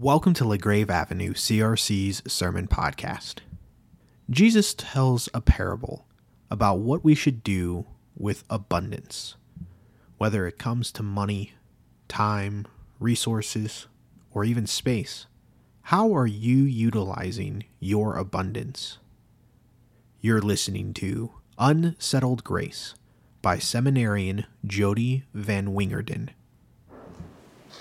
Welcome 0.00 0.32
to 0.34 0.44
LaGrave 0.44 0.90
Avenue 0.90 1.32
CRC's 1.32 2.22
Sermon 2.32 2.68
Podcast. 2.68 3.40
Jesus 4.30 4.72
tells 4.72 5.28
a 5.34 5.40
parable 5.40 6.06
about 6.52 6.78
what 6.78 7.02
we 7.02 7.16
should 7.16 7.42
do 7.42 7.84
with 8.16 8.44
abundance, 8.48 9.34
whether 10.16 10.46
it 10.46 10.56
comes 10.56 10.92
to 10.92 11.02
money, 11.02 11.54
time, 12.06 12.64
resources, 13.00 13.88
or 14.30 14.44
even 14.44 14.68
space. 14.68 15.26
How 15.82 16.14
are 16.14 16.28
you 16.28 16.58
utilizing 16.58 17.64
your 17.80 18.14
abundance? 18.14 18.98
You're 20.20 20.40
listening 20.40 20.94
to 20.94 21.32
Unsettled 21.58 22.44
Grace 22.44 22.94
by 23.42 23.58
seminarian 23.58 24.46
Jody 24.64 25.24
Van 25.34 25.74
Wingerden. 25.74 26.28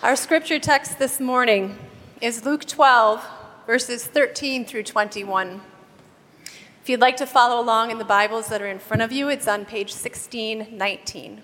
Our 0.02 0.15
scripture 0.15 0.57
text 0.57 0.97
this 0.97 1.20
morning 1.20 1.77
is 2.21 2.45
Luke 2.45 2.65
12, 2.65 3.23
verses 3.68 4.05
13 4.05 4.65
through 4.65 4.83
21. 4.83 5.61
If 6.82 6.89
you'd 6.89 7.00
like 7.00 7.18
to 7.18 7.28
follow 7.28 7.61
along 7.61 7.91
in 7.91 8.00
the 8.00 8.05
Bibles 8.05 8.47
that 8.47 8.61
are 8.61 8.68
in 8.68 8.79
front 8.79 9.04
of 9.04 9.11
you, 9.11 9.29
it's 9.29 9.47
on 9.47 9.65
page 9.65 9.91
1619. 9.91 11.43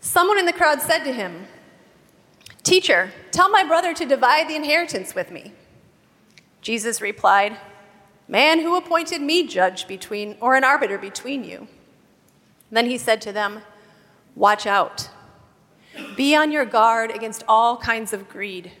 Someone 0.00 0.38
in 0.38 0.44
the 0.44 0.52
crowd 0.52 0.82
said 0.82 1.04
to 1.04 1.12
him, 1.12 1.46
Teacher, 2.62 3.10
tell 3.30 3.48
my 3.48 3.64
brother 3.64 3.94
to 3.94 4.04
divide 4.04 4.48
the 4.48 4.56
inheritance 4.56 5.14
with 5.14 5.30
me. 5.30 5.52
Jesus 6.60 7.00
replied, 7.00 7.56
Man, 8.26 8.60
who 8.60 8.76
appointed 8.76 9.22
me 9.22 9.46
judge 9.46 9.88
between, 9.88 10.36
or 10.40 10.56
an 10.56 10.64
arbiter 10.64 10.98
between 10.98 11.42
you? 11.42 11.68
Then 12.70 12.84
he 12.84 12.98
said 12.98 13.22
to 13.22 13.32
them, 13.32 13.62
Watch 14.34 14.66
out. 14.66 15.08
Be 16.16 16.34
on 16.34 16.50
your 16.52 16.64
guard 16.64 17.10
against 17.10 17.44
all 17.48 17.76
kinds 17.76 18.12
of 18.12 18.28
greed. 18.28 18.72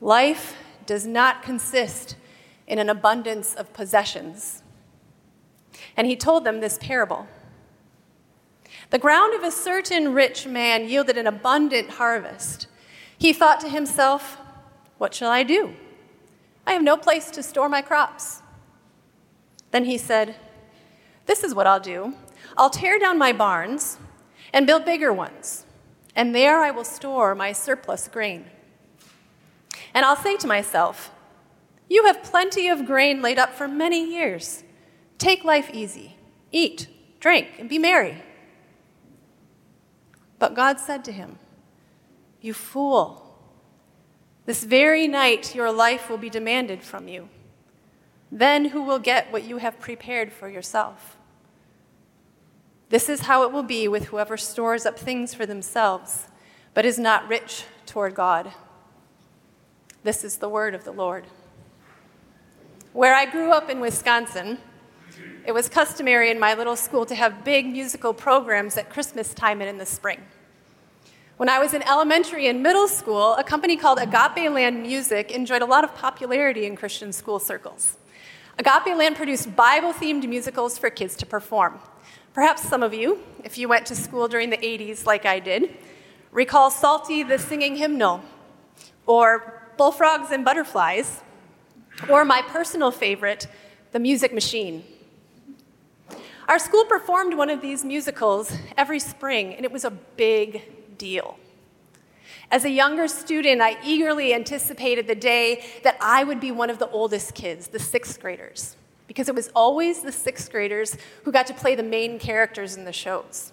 Life 0.00 0.56
does 0.86 1.06
not 1.06 1.42
consist 1.42 2.16
in 2.66 2.78
an 2.78 2.88
abundance 2.88 3.54
of 3.54 3.72
possessions. 3.72 4.62
And 5.96 6.06
he 6.06 6.16
told 6.16 6.44
them 6.44 6.60
this 6.60 6.78
parable 6.78 7.26
The 8.90 8.98
ground 8.98 9.34
of 9.34 9.42
a 9.42 9.50
certain 9.50 10.12
rich 10.12 10.46
man 10.46 10.88
yielded 10.88 11.16
an 11.16 11.26
abundant 11.26 11.90
harvest. 11.90 12.66
He 13.16 13.32
thought 13.32 13.60
to 13.60 13.68
himself, 13.68 14.38
What 14.98 15.14
shall 15.14 15.30
I 15.30 15.42
do? 15.42 15.74
I 16.66 16.72
have 16.72 16.82
no 16.82 16.96
place 16.96 17.30
to 17.32 17.42
store 17.42 17.68
my 17.68 17.82
crops. 17.82 18.42
Then 19.70 19.84
he 19.84 19.98
said, 19.98 20.36
This 21.26 21.44
is 21.44 21.54
what 21.54 21.66
I'll 21.66 21.80
do 21.80 22.14
I'll 22.56 22.70
tear 22.70 22.98
down 22.98 23.18
my 23.18 23.32
barns 23.32 23.98
and 24.52 24.66
build 24.66 24.84
bigger 24.84 25.12
ones 25.12 25.66
and 26.16 26.34
there 26.34 26.60
I 26.60 26.70
will 26.70 26.84
store 26.84 27.34
my 27.34 27.52
surplus 27.52 28.08
grain. 28.08 28.46
And 29.92 30.04
I'll 30.04 30.16
say 30.16 30.36
to 30.38 30.46
myself, 30.46 31.10
You 31.88 32.06
have 32.06 32.22
plenty 32.22 32.68
of 32.68 32.86
grain 32.86 33.22
laid 33.22 33.38
up 33.38 33.54
for 33.54 33.68
many 33.68 34.04
years. 34.04 34.64
Take 35.18 35.44
life 35.44 35.70
easy, 35.72 36.16
eat, 36.50 36.88
drink, 37.20 37.48
and 37.58 37.68
be 37.68 37.78
merry. 37.78 38.22
But 40.38 40.54
God 40.54 40.78
said 40.78 41.04
to 41.04 41.12
him, 41.12 41.38
You 42.40 42.52
fool, 42.52 43.24
this 44.46 44.64
very 44.64 45.08
night 45.08 45.54
your 45.54 45.72
life 45.72 46.10
will 46.10 46.18
be 46.18 46.30
demanded 46.30 46.82
from 46.82 47.08
you. 47.08 47.28
Then 48.30 48.66
who 48.66 48.82
will 48.82 48.98
get 48.98 49.32
what 49.32 49.44
you 49.44 49.58
have 49.58 49.80
prepared 49.80 50.32
for 50.32 50.48
yourself? 50.48 51.16
This 52.94 53.08
is 53.08 53.22
how 53.22 53.42
it 53.42 53.50
will 53.50 53.64
be 53.64 53.88
with 53.88 54.04
whoever 54.04 54.36
stores 54.36 54.86
up 54.86 54.96
things 54.96 55.34
for 55.34 55.44
themselves, 55.44 56.28
but 56.74 56.84
is 56.84 56.96
not 56.96 57.28
rich 57.28 57.64
toward 57.86 58.14
God. 58.14 58.52
This 60.04 60.22
is 60.22 60.36
the 60.36 60.48
word 60.48 60.76
of 60.76 60.84
the 60.84 60.92
Lord. 60.92 61.24
Where 62.92 63.12
I 63.12 63.26
grew 63.26 63.50
up 63.50 63.68
in 63.68 63.80
Wisconsin, 63.80 64.58
it 65.44 65.50
was 65.50 65.68
customary 65.68 66.30
in 66.30 66.38
my 66.38 66.54
little 66.54 66.76
school 66.76 67.04
to 67.06 67.16
have 67.16 67.42
big 67.42 67.66
musical 67.66 68.14
programs 68.14 68.76
at 68.76 68.90
Christmas 68.90 69.34
time 69.34 69.60
and 69.60 69.68
in 69.68 69.78
the 69.78 69.86
spring. 69.86 70.20
When 71.36 71.48
I 71.48 71.58
was 71.58 71.74
in 71.74 71.82
elementary 71.82 72.46
and 72.46 72.62
middle 72.62 72.86
school, 72.86 73.34
a 73.34 73.42
company 73.42 73.76
called 73.76 73.98
Agapeland 73.98 74.82
Music 74.82 75.32
enjoyed 75.32 75.62
a 75.62 75.66
lot 75.66 75.82
of 75.82 75.96
popularity 75.96 76.64
in 76.64 76.76
Christian 76.76 77.12
school 77.12 77.40
circles. 77.40 77.96
Agapeland 78.56 79.16
produced 79.16 79.56
Bible 79.56 79.92
themed 79.92 80.28
musicals 80.28 80.78
for 80.78 80.90
kids 80.90 81.16
to 81.16 81.26
perform. 81.26 81.80
Perhaps 82.34 82.68
some 82.68 82.82
of 82.82 82.92
you, 82.92 83.20
if 83.44 83.58
you 83.58 83.68
went 83.68 83.86
to 83.86 83.94
school 83.94 84.26
during 84.26 84.50
the 84.50 84.56
80s 84.56 85.06
like 85.06 85.24
I 85.24 85.38
did, 85.38 85.70
recall 86.32 86.68
Salty 86.68 87.22
the 87.22 87.38
Singing 87.38 87.76
Hymnal, 87.76 88.24
or 89.06 89.62
Bullfrogs 89.76 90.32
and 90.32 90.44
Butterflies, 90.44 91.20
or 92.08 92.24
my 92.24 92.42
personal 92.42 92.90
favorite, 92.90 93.46
The 93.92 94.00
Music 94.00 94.34
Machine. 94.34 94.82
Our 96.48 96.58
school 96.58 96.84
performed 96.86 97.34
one 97.34 97.50
of 97.50 97.62
these 97.62 97.84
musicals 97.84 98.52
every 98.76 98.98
spring, 98.98 99.54
and 99.54 99.64
it 99.64 99.70
was 99.70 99.84
a 99.84 99.92
big 99.92 100.98
deal. 100.98 101.38
As 102.50 102.64
a 102.64 102.70
younger 102.70 103.06
student, 103.06 103.62
I 103.62 103.78
eagerly 103.84 104.34
anticipated 104.34 105.06
the 105.06 105.14
day 105.14 105.64
that 105.84 105.96
I 106.00 106.24
would 106.24 106.40
be 106.40 106.50
one 106.50 106.68
of 106.68 106.80
the 106.80 106.90
oldest 106.90 107.36
kids, 107.36 107.68
the 107.68 107.78
sixth 107.78 108.20
graders 108.20 108.74
because 109.06 109.28
it 109.28 109.34
was 109.34 109.50
always 109.54 110.02
the 110.02 110.12
sixth 110.12 110.50
graders 110.50 110.96
who 111.24 111.32
got 111.32 111.46
to 111.46 111.54
play 111.54 111.74
the 111.74 111.82
main 111.82 112.18
characters 112.18 112.76
in 112.76 112.84
the 112.84 112.92
shows. 112.92 113.52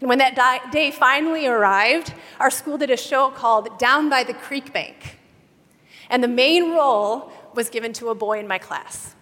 And 0.00 0.08
when 0.08 0.18
that 0.18 0.34
di- 0.34 0.70
day 0.70 0.90
finally 0.90 1.46
arrived, 1.46 2.14
our 2.40 2.50
school 2.50 2.78
did 2.78 2.90
a 2.90 2.96
show 2.96 3.30
called 3.30 3.78
Down 3.78 4.08
by 4.08 4.24
the 4.24 4.34
Creek 4.34 4.72
Bank. 4.72 5.18
And 6.10 6.22
the 6.22 6.28
main 6.28 6.72
role 6.72 7.30
was 7.54 7.68
given 7.68 7.92
to 7.94 8.08
a 8.08 8.14
boy 8.14 8.38
in 8.38 8.48
my 8.48 8.58
class. 8.58 9.14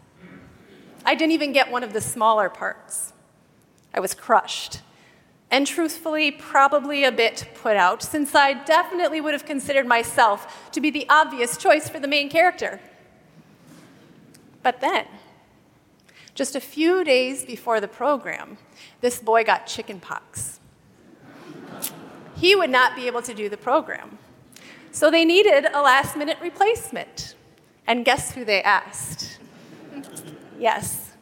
I 1.04 1.14
didn't 1.14 1.32
even 1.32 1.52
get 1.52 1.70
one 1.70 1.82
of 1.82 1.92
the 1.92 2.00
smaller 2.00 2.48
parts. 2.48 3.12
I 3.94 4.00
was 4.00 4.14
crushed. 4.14 4.80
And 5.50 5.66
truthfully, 5.66 6.32
probably 6.32 7.04
a 7.04 7.12
bit 7.12 7.48
put 7.54 7.76
out, 7.76 8.02
since 8.02 8.34
I 8.34 8.52
definitely 8.52 9.20
would 9.20 9.32
have 9.32 9.46
considered 9.46 9.86
myself 9.86 10.70
to 10.72 10.80
be 10.80 10.90
the 10.90 11.06
obvious 11.08 11.56
choice 11.56 11.88
for 11.88 12.00
the 12.00 12.08
main 12.08 12.28
character. 12.28 12.80
But 14.62 14.80
then, 14.80 15.06
just 16.36 16.54
a 16.54 16.60
few 16.60 17.02
days 17.02 17.44
before 17.44 17.80
the 17.80 17.88
program, 17.88 18.58
this 19.00 19.20
boy 19.20 19.42
got 19.42 19.66
chicken 19.66 19.98
pox. 19.98 20.60
He 22.36 22.54
would 22.54 22.70
not 22.70 22.94
be 22.94 23.06
able 23.06 23.22
to 23.22 23.34
do 23.34 23.48
the 23.48 23.56
program. 23.56 24.18
So 24.92 25.10
they 25.10 25.24
needed 25.24 25.64
a 25.72 25.80
last 25.80 26.16
minute 26.16 26.36
replacement. 26.40 27.34
And 27.86 28.04
guess 28.04 28.32
who 28.32 28.44
they 28.44 28.62
asked? 28.62 29.38
yes. 30.58 31.12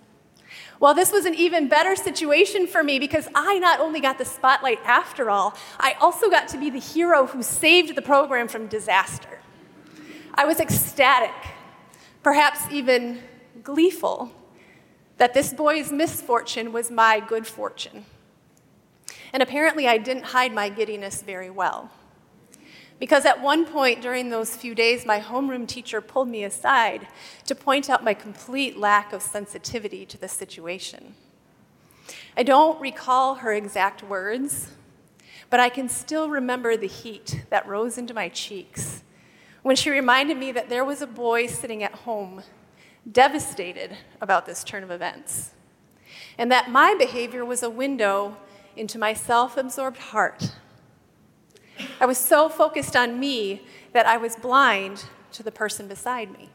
Well, 0.81 0.95
this 0.95 1.13
was 1.13 1.25
an 1.25 1.35
even 1.35 1.69
better 1.69 1.95
situation 1.95 2.67
for 2.67 2.83
me 2.83 2.99
because 2.99 3.29
I 3.35 3.59
not 3.61 3.79
only 3.79 4.01
got 4.01 4.19
the 4.19 4.25
spotlight 4.25 4.81
after 4.85 5.31
all, 5.31 5.55
I 5.79 5.93
also 6.01 6.29
got 6.29 6.49
to 6.49 6.59
be 6.59 6.71
the 6.71 6.81
hero 6.81 7.27
who 7.27 7.43
saved 7.43 7.95
the 7.95 8.03
program 8.03 8.49
from 8.49 8.67
disaster. 8.67 9.39
I 10.35 10.45
was 10.45 10.59
ecstatic, 10.59 11.31
perhaps 12.25 12.61
even 12.73 13.23
gleeful 13.63 14.33
that 15.19 15.35
this 15.35 15.53
boy's 15.53 15.93
misfortune 15.93 16.73
was 16.73 16.91
my 16.91 17.21
good 17.21 17.47
fortune. 17.47 18.05
And 19.33 19.43
apparently, 19.43 19.89
I 19.89 19.99
didn't 19.99 20.27
hide 20.27 20.53
my 20.53 20.69
giddiness 20.69 21.23
very 21.23 21.51
well. 21.51 21.91
Because 23.01 23.25
at 23.25 23.43
one 23.43 23.67
point 23.67 24.01
during 24.01 24.31
those 24.31 24.55
few 24.55 24.75
days, 24.75 25.05
my 25.05 25.21
homeroom 25.21 25.67
teacher 25.67 26.01
pulled 26.01 26.29
me 26.29 26.45
aside 26.45 27.09
to 27.47 27.55
point 27.55 27.91
out 27.91 28.05
my 28.05 28.15
complete 28.15 28.77
lack 28.77 29.13
of 29.13 29.23
sensitivity 29.23 30.07
to 30.07 30.17
the 30.17 30.29
situation. 30.29 31.15
I 32.37 32.43
don't 32.43 32.81
recall 32.81 33.37
her 33.37 33.53
exact 33.53 34.03
words, 34.03 34.71
but 35.51 35.61
I 35.61 35.69
can 35.69 35.89
still 35.89 36.29
remember 36.29 36.77
the 36.77 36.87
heat 36.87 37.45
that 37.51 37.67
rose 37.67 37.99
into 37.99 38.15
my 38.15 38.29
cheeks 38.29 39.03
when 39.63 39.77
she 39.77 39.91
reminded 39.91 40.37
me 40.37 40.53
that 40.53 40.69
there 40.69 40.85
was 40.85 41.01
a 41.01 41.07
boy 41.07 41.47
sitting 41.47 41.83
at 41.83 41.93
home 41.93 42.43
devastated 43.11 43.97
about 44.21 44.47
this 44.47 44.65
turn 44.65 44.83
of 44.83 44.91
events, 44.91 45.51
and 46.39 46.51
that 46.51 46.71
my 46.71 46.95
behavior 46.99 47.45
was 47.45 47.63
a 47.63 47.71
window 47.71 48.37
into 48.77 48.99
my 48.99 49.13
self 49.13 49.57
absorbed 49.57 49.99
heart. 49.99 50.55
I 52.01 52.07
was 52.07 52.19
so 52.19 52.49
focused 52.49 52.97
on 52.97 53.19
me 53.19 53.63
that 53.93 54.07
I 54.07 54.17
was 54.17 54.37
blind 54.37 55.05
to 55.33 55.43
the 55.43 55.53
person 55.53 55.89
beside 55.89 56.33
me. 56.33 56.49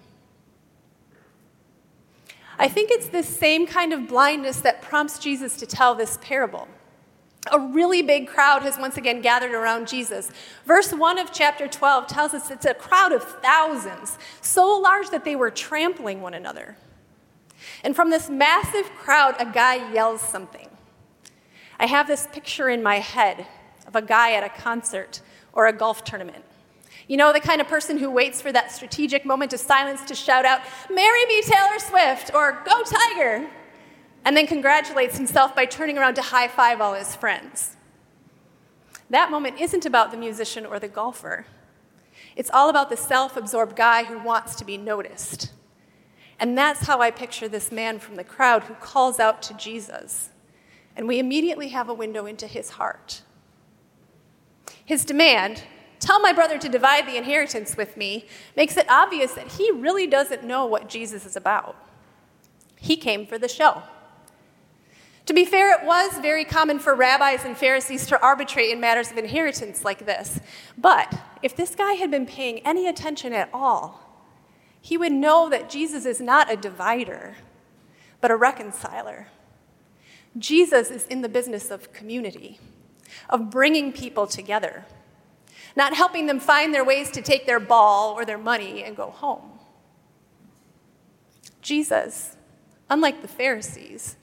I 2.58 2.68
think 2.68 2.92
it's 2.92 3.08
this 3.08 3.28
same 3.28 3.66
kind 3.66 3.94
of 3.94 4.08
blindness 4.08 4.60
that 4.62 4.82
prompts 4.82 5.18
Jesus 5.20 5.56
to 5.58 5.66
tell 5.66 5.96
this 5.96 6.18
parable. 6.22 6.68
A 7.52 7.60
really 7.60 8.02
big 8.02 8.28
crowd 8.28 8.62
has 8.64 8.78
once 8.78 8.98
again 8.98 9.22
gathered 9.22 9.54
around 9.54 9.88
Jesus. 9.88 10.32
Verse 10.66 10.92
1 10.92 11.18
of 11.18 11.32
chapter 11.32 11.68
12 11.68 12.08
tells 12.08 12.34
us 12.34 12.52
it's 12.52 12.66
a 12.66 12.74
crowd 12.74 13.12
of 13.12 13.24
thousands, 13.24 14.18
so 14.42 14.78
large 14.78 15.10
that 15.10 15.26
they 15.26 15.36
were 15.36 15.52
trampling 15.52 16.22
one 16.22 16.34
another. 16.34 16.78
And 17.84 17.96
from 17.96 18.10
this 18.10 18.30
massive 18.30 18.90
crowd, 18.92 19.36
a 19.40 19.46
guy 19.46 19.92
yells 19.94 20.22
something. 20.22 20.68
I 21.80 21.86
have 21.86 22.08
this 22.08 22.28
picture 22.32 22.70
in 22.70 22.84
my 22.84 22.96
head 22.96 23.48
of 23.88 23.96
a 23.96 24.02
guy 24.02 24.34
at 24.34 24.44
a 24.44 24.50
concert 24.50 25.22
or 25.54 25.68
a 25.68 25.74
golf 25.74 26.04
tournament. 26.04 26.44
You 27.08 27.18
know, 27.18 27.34
the 27.34 27.40
kind 27.40 27.60
of 27.60 27.68
person 27.68 27.98
who 27.98 28.12
waits 28.12 28.40
for 28.42 28.52
that 28.52 28.72
strategic 28.72 29.26
moment 29.26 29.52
of 29.54 29.60
silence 29.60 30.04
to 30.06 30.14
shout 30.14 30.46
out, 30.46 30.62
Marry 30.92 31.26
me, 31.26 31.42
Taylor 31.42 31.80
Swift, 31.80 32.32
or 32.36 32.62
Go 32.66 32.84
Tiger, 32.84 33.50
and 34.26 34.36
then 34.36 34.48
congratulates 34.48 35.18
himself 35.18 35.56
by 35.56 35.66
turning 35.66 35.98
around 35.98 36.16
to 36.16 36.22
high 36.22 36.48
five 36.48 36.82
all 36.82 36.94
his 36.94 37.16
friends. 37.16 37.76
That 39.10 39.32
moment 39.32 39.60
isn't 39.60 39.86
about 39.86 40.12
the 40.12 40.18
musician 40.18 40.66
or 40.66 40.80
the 40.80 40.88
golfer. 40.88 41.46
It's 42.36 42.52
all 42.52 42.70
about 42.70 42.90
the 42.90 42.98
self 42.98 43.36
absorbed 43.36 43.76
guy 43.76 44.04
who 44.04 44.20
wants 44.20 44.56
to 44.56 44.66
be 44.66 44.78
noticed. 44.78 45.52
And 46.40 46.58
that's 46.58 46.86
how 46.86 47.02
I 47.02 47.12
picture 47.12 47.50
this 47.50 47.72
man 47.72 48.00
from 48.00 48.16
the 48.16 48.24
crowd 48.24 48.64
who 48.64 48.76
calls 48.76 49.20
out 49.20 49.42
to 49.44 49.54
Jesus. 49.56 50.30
And 50.96 51.08
we 51.08 51.20
immediately 51.20 51.70
have 51.70 51.90
a 51.90 51.94
window 51.94 52.26
into 52.26 52.48
his 52.48 52.72
heart. 52.72 53.24
His 54.86 55.04
demand, 55.04 55.64
tell 56.00 56.20
my 56.20 56.32
brother 56.32 56.58
to 56.58 56.70
divide 56.70 57.08
the 57.08 57.18
inheritance 57.18 57.76
with 57.76 57.98
me, 57.98 58.26
makes 58.56 58.78
it 58.78 58.90
obvious 58.90 59.34
that 59.34 59.54
he 59.54 59.70
really 59.72 60.08
doesn't 60.08 60.44
know 60.44 60.66
what 60.66 60.88
Jesus 60.88 61.26
is 61.26 61.36
about. 61.36 61.76
He 62.78 62.96
came 62.96 63.26
for 63.26 63.38
the 63.38 63.50
show. 63.50 63.84
To 65.30 65.34
be 65.36 65.46
fair, 65.46 65.80
it 65.80 65.86
was 65.86 66.18
very 66.18 66.44
common 66.44 66.80
for 66.80 66.96
rabbis 66.96 67.46
and 67.46 67.56
Pharisees 67.56 68.08
to 68.08 68.20
arbitrate 68.20 68.72
in 68.72 68.80
matters 68.80 69.12
of 69.12 69.18
inheritance 69.20 69.86
like 69.86 70.08
this. 70.08 70.40
But 70.76 71.22
if 71.44 71.56
this 71.56 71.76
guy 71.76 71.94
had 71.94 72.10
been 72.10 72.26
paying 72.26 72.66
any 72.66 72.88
attention 72.88 73.32
at 73.32 73.48
all, 73.54 74.26
he 74.82 74.98
would 74.98 75.12
know 75.12 75.48
that 75.48 75.70
Jesus 75.70 76.08
is 76.08 76.20
not 76.20 76.52
a 76.52 76.58
divider, 76.58 77.36
but 78.22 78.32
a 78.32 78.36
reconciler. 78.36 79.28
Jesus 80.36 80.90
is 80.90 81.06
in 81.06 81.22
the 81.22 81.30
business 81.30 81.70
of 81.70 81.94
community, 81.94 82.60
of 83.30 83.52
bringing 83.52 83.94
people 83.94 84.26
together, 84.26 84.86
not 85.76 85.94
helping 85.94 86.26
them 86.26 86.40
find 86.40 86.74
their 86.74 86.84
ways 86.84 87.12
to 87.12 87.22
take 87.22 87.46
their 87.46 87.60
ball 87.60 88.14
or 88.14 88.26
their 88.26 88.40
money 88.40 88.84
and 88.84 88.98
go 88.98 89.12
home. 89.12 89.60
Jesus, 91.62 92.36
unlike 92.90 93.22
the 93.22 93.28
Pharisees, 93.28 94.16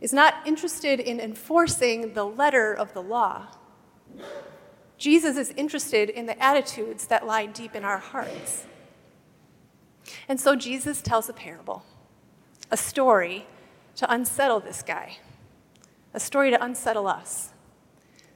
is 0.00 0.12
not 0.12 0.34
interested 0.44 1.00
in 1.00 1.20
enforcing 1.20 2.14
the 2.14 2.24
letter 2.24 2.72
of 2.72 2.92
the 2.94 3.02
law. 3.02 3.46
Jesus 4.98 5.36
is 5.36 5.52
interested 5.56 6.08
in 6.08 6.26
the 6.26 6.42
attitudes 6.42 7.06
that 7.06 7.26
lie 7.26 7.46
deep 7.46 7.74
in 7.74 7.84
our 7.84 7.98
hearts. 7.98 8.66
And 10.28 10.40
so 10.40 10.56
Jesus 10.56 11.02
tells 11.02 11.28
a 11.28 11.32
parable, 11.32 11.84
a 12.70 12.76
story 12.76 13.46
to 13.96 14.10
unsettle 14.12 14.60
this 14.60 14.82
guy, 14.82 15.18
a 16.12 16.20
story 16.20 16.50
to 16.50 16.62
unsettle 16.62 17.06
us, 17.06 17.50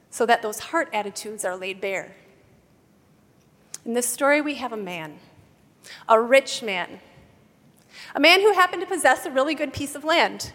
so 0.09 0.25
that 0.25 0.41
those 0.41 0.59
heart 0.59 0.89
attitudes 0.93 1.45
are 1.45 1.55
laid 1.55 1.79
bare. 1.79 2.15
In 3.85 3.93
this 3.93 4.07
story, 4.07 4.41
we 4.41 4.55
have 4.55 4.73
a 4.73 4.77
man, 4.77 5.19
a 6.07 6.19
rich 6.19 6.61
man, 6.61 6.99
a 8.15 8.19
man 8.19 8.41
who 8.41 8.53
happened 8.53 8.81
to 8.81 8.87
possess 8.87 9.25
a 9.25 9.31
really 9.31 9.55
good 9.55 9.73
piece 9.73 9.95
of 9.95 10.03
land. 10.03 10.51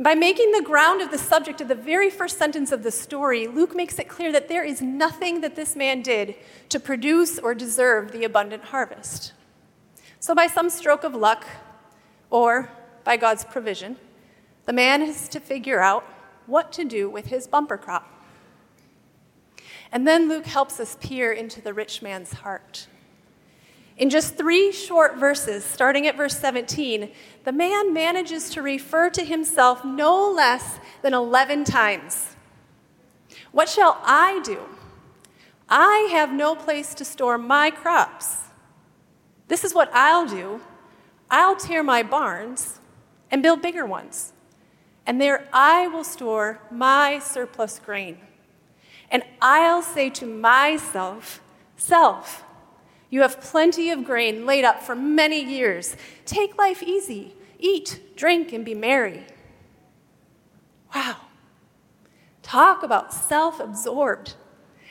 By 0.00 0.14
making 0.14 0.52
the 0.52 0.62
ground 0.62 1.02
of 1.02 1.10
the 1.10 1.18
subject 1.18 1.60
of 1.60 1.66
the 1.66 1.74
very 1.74 2.08
first 2.08 2.38
sentence 2.38 2.70
of 2.70 2.84
the 2.84 2.90
story, 2.92 3.48
Luke 3.48 3.74
makes 3.74 3.98
it 3.98 4.08
clear 4.08 4.30
that 4.30 4.48
there 4.48 4.62
is 4.62 4.80
nothing 4.80 5.40
that 5.40 5.56
this 5.56 5.74
man 5.74 6.02
did 6.02 6.36
to 6.68 6.78
produce 6.78 7.40
or 7.40 7.52
deserve 7.52 8.12
the 8.12 8.22
abundant 8.22 8.66
harvest. 8.66 9.32
So, 10.20 10.36
by 10.36 10.46
some 10.46 10.70
stroke 10.70 11.02
of 11.02 11.16
luck, 11.16 11.44
or 12.30 12.70
by 13.02 13.16
God's 13.16 13.44
provision, 13.44 13.96
the 14.66 14.72
man 14.72 15.00
has 15.00 15.28
to 15.30 15.40
figure 15.40 15.80
out 15.80 16.04
what 16.46 16.70
to 16.74 16.84
do 16.84 17.10
with 17.10 17.26
his 17.26 17.48
bumper 17.48 17.76
crop. 17.76 18.08
And 19.90 20.06
then 20.06 20.28
Luke 20.28 20.46
helps 20.46 20.78
us 20.78 20.96
peer 21.00 21.32
into 21.32 21.60
the 21.60 21.74
rich 21.74 22.02
man's 22.02 22.34
heart. 22.34 22.86
In 23.98 24.10
just 24.10 24.36
three 24.36 24.70
short 24.70 25.16
verses, 25.16 25.64
starting 25.64 26.06
at 26.06 26.16
verse 26.16 26.38
17, 26.38 27.10
the 27.44 27.52
man 27.52 27.92
manages 27.92 28.48
to 28.50 28.62
refer 28.62 29.10
to 29.10 29.24
himself 29.24 29.84
no 29.84 30.30
less 30.30 30.78
than 31.02 31.14
11 31.14 31.64
times. 31.64 32.36
What 33.50 33.68
shall 33.68 34.00
I 34.04 34.40
do? 34.44 34.60
I 35.68 36.08
have 36.12 36.32
no 36.32 36.54
place 36.54 36.94
to 36.94 37.04
store 37.04 37.38
my 37.38 37.70
crops. 37.70 38.36
This 39.48 39.64
is 39.64 39.74
what 39.74 39.90
I'll 39.92 40.26
do 40.26 40.60
I'll 41.30 41.56
tear 41.56 41.82
my 41.82 42.02
barns 42.02 42.78
and 43.30 43.42
build 43.42 43.60
bigger 43.60 43.84
ones, 43.84 44.32
and 45.04 45.20
there 45.20 45.46
I 45.52 45.88
will 45.88 46.04
store 46.04 46.60
my 46.70 47.18
surplus 47.18 47.78
grain. 47.78 48.18
And 49.10 49.22
I'll 49.42 49.82
say 49.82 50.08
to 50.10 50.26
myself, 50.26 51.42
Self, 51.76 52.44
you 53.10 53.22
have 53.22 53.40
plenty 53.40 53.90
of 53.90 54.04
grain 54.04 54.44
laid 54.44 54.64
up 54.64 54.82
for 54.82 54.94
many 54.94 55.42
years. 55.42 55.96
Take 56.26 56.58
life 56.58 56.82
easy. 56.82 57.34
Eat, 57.58 58.16
drink, 58.16 58.52
and 58.52 58.64
be 58.64 58.74
merry. 58.74 59.24
Wow. 60.94 61.16
Talk 62.42 62.82
about 62.82 63.12
self 63.12 63.60
absorbed 63.60 64.34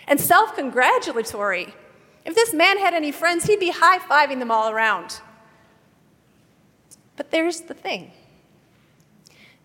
and 0.07 0.19
self 0.19 0.55
congratulatory. 0.55 1.73
If 2.25 2.35
this 2.35 2.53
man 2.53 2.77
had 2.77 2.93
any 2.93 3.11
friends, 3.11 3.45
he'd 3.45 3.59
be 3.59 3.71
high 3.71 3.99
fiving 3.99 4.39
them 4.39 4.51
all 4.51 4.69
around. 4.69 5.21
But 7.15 7.31
there's 7.31 7.61
the 7.61 7.73
thing 7.73 8.11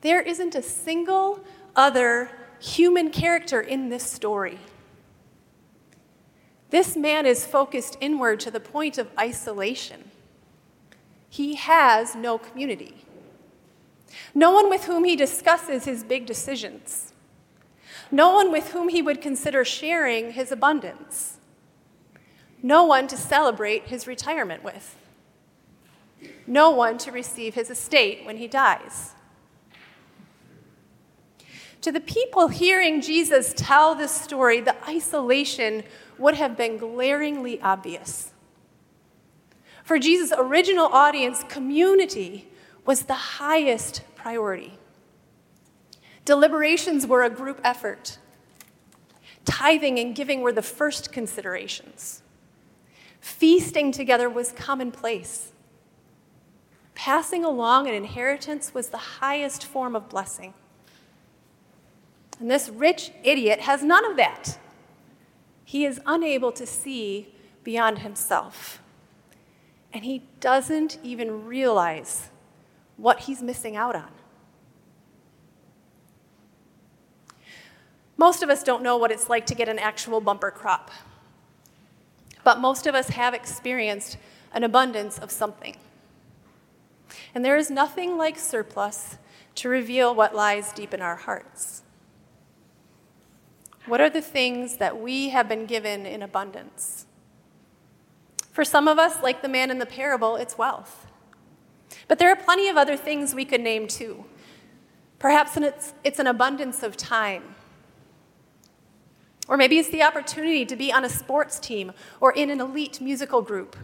there 0.03 0.21
isn't 0.21 0.55
a 0.55 0.63
single 0.63 1.41
other 1.77 2.31
human 2.61 3.11
character 3.11 3.61
in 3.61 3.89
this 3.89 4.05
story. 4.05 4.59
This 6.73 6.97
man 6.97 7.27
is 7.27 7.45
focused 7.45 7.99
inward 8.01 8.41
to 8.41 8.51
the 8.51 8.59
point 8.59 8.97
of 8.97 9.11
isolation. 9.19 10.11
He 11.29 11.55
has 11.57 12.15
no 12.17 12.39
community, 12.39 13.05
no 14.35 14.51
one 14.53 14.71
with 14.71 14.85
whom 14.85 15.05
he 15.05 15.15
discusses 15.15 15.85
his 15.85 16.03
big 16.03 16.25
decisions, 16.25 17.13
no 18.11 18.33
one 18.33 18.51
with 18.51 18.73
whom 18.73 18.89
he 18.89 19.03
would 19.03 19.21
consider 19.21 19.67
sharing 19.67 20.33
his 20.33 20.51
abundance, 20.51 21.37
no 22.63 22.85
one 22.85 23.07
to 23.09 23.19
celebrate 23.19 23.89
his 23.89 24.07
retirement 24.07 24.65
with, 24.65 24.97
no 26.47 26.71
one 26.71 26.97
to 26.97 27.13
receive 27.13 27.55
his 27.55 27.69
estate 27.69 28.25
when 28.25 28.39
he 28.39 28.49
dies. 28.49 29.13
To 31.83 31.93
the 31.93 32.01
people 32.01 32.49
hearing 32.49 33.03
Jesus 33.03 33.53
tell 33.57 33.95
this 33.95 34.13
story, 34.13 34.61
the 34.61 34.77
isolation 34.89 35.83
would 36.23 36.35
have 36.37 36.57
been 36.57 36.79
glaringly 36.79 37.61
obvious. 37.61 38.31
For 39.85 39.99
Jesus' 39.99 40.33
original 40.37 40.87
audience, 40.87 41.45
community 41.49 42.49
was 42.87 43.03
the 43.03 43.15
highest 43.15 44.03
priority. 44.15 44.79
Deliberations 46.25 47.07
were 47.07 47.23
a 47.23 47.31
group 47.31 47.61
effort. 47.65 48.19
Tithing 49.45 49.99
and 49.99 50.15
giving 50.15 50.41
were 50.41 50.53
the 50.53 50.63
first 50.63 51.13
considerations. 51.13 52.23
Feasting 53.21 53.91
together 53.91 54.31
was 54.31 54.53
commonplace. 54.53 55.51
Passing 56.95 57.45
along 57.45 57.89
an 57.89 57.95
inheritance 57.95 58.73
was 58.73 58.89
the 58.89 58.99
highest 58.99 59.65
form 59.65 59.97
of 59.97 60.09
blessing. 60.09 60.55
And 62.39 62.49
this 62.51 62.69
rich 62.69 63.11
idiot 63.25 63.61
has 63.61 63.83
none 63.83 64.05
of 64.09 64.17
that. 64.17 64.59
He 65.73 65.87
is 65.87 66.03
unable 66.05 66.53
to 66.53 66.67
see 66.67 67.33
beyond 67.65 68.01
himself. 68.01 68.83
And 69.91 70.05
he 70.05 70.25
doesn't 70.39 70.99
even 71.03 71.47
realize 71.47 72.29
what 72.99 73.21
he's 73.21 73.41
missing 73.41 73.75
out 73.75 73.97
on. 73.97 74.11
Most 78.19 78.43
of 78.43 78.51
us 78.51 78.63
don't 78.63 78.83
know 78.83 78.99
what 78.99 79.11
it's 79.11 79.31
like 79.31 79.47
to 79.47 79.55
get 79.55 79.67
an 79.67 79.79
actual 79.79 80.21
bumper 80.21 80.51
crop, 80.51 80.91
but 82.45 82.61
most 82.61 82.87
of 82.87 82.95
us 82.95 83.09
have 83.09 83.33
experienced 83.33 84.19
an 84.53 84.65
abundance 84.65 85.19
of 85.19 85.31
something. 85.31 85.79
And 87.35 87.43
there 87.43 87.57
is 87.57 87.71
nothing 87.71 88.19
like 88.19 88.39
surplus 88.39 89.17
to 89.55 89.71
reveal 89.71 90.15
what 90.15 90.35
lies 90.35 90.71
deep 90.75 90.93
in 90.93 91.01
our 91.01 91.17
hearts. 91.17 91.81
What 93.87 94.01
are 94.01 94.11
the 94.11 94.23
things 94.23 94.77
that 94.77 95.01
we 95.01 95.31
have 95.31 95.49
been 95.49 95.67
given 95.67 96.07
in 96.07 96.23
abundance? 96.23 97.07
For 98.53 98.65
some 98.65 98.87
of 98.87 98.99
us, 98.99 99.23
like 99.23 99.43
the 99.43 99.49
man 99.49 99.71
in 99.71 99.79
the 99.79 99.87
parable, 99.87 100.37
it's 100.37 100.57
wealth. 100.57 101.07
But 102.07 102.19
there 102.19 102.31
are 102.31 102.37
plenty 102.37 102.69
of 102.69 102.77
other 102.77 102.97
things 102.97 103.35
we 103.35 103.45
could 103.45 103.61
name 103.61 103.89
too. 103.89 104.25
Perhaps 105.19 105.57
it's, 105.57 105.95
it's 106.05 106.19
an 106.19 106.27
abundance 106.27 106.83
of 106.83 106.97
time. 106.97 107.55
Or 109.49 109.57
maybe 109.57 109.79
it's 109.79 109.89
the 109.89 110.03
opportunity 110.03 110.65
to 110.67 110.77
be 110.77 110.93
on 110.93 111.05
a 111.05 111.09
sports 111.09 111.59
team 111.59 111.93
or 112.21 112.33
in 112.33 112.51
an 112.51 112.61
elite 112.61 113.01
musical 113.01 113.43
group. 113.43 113.77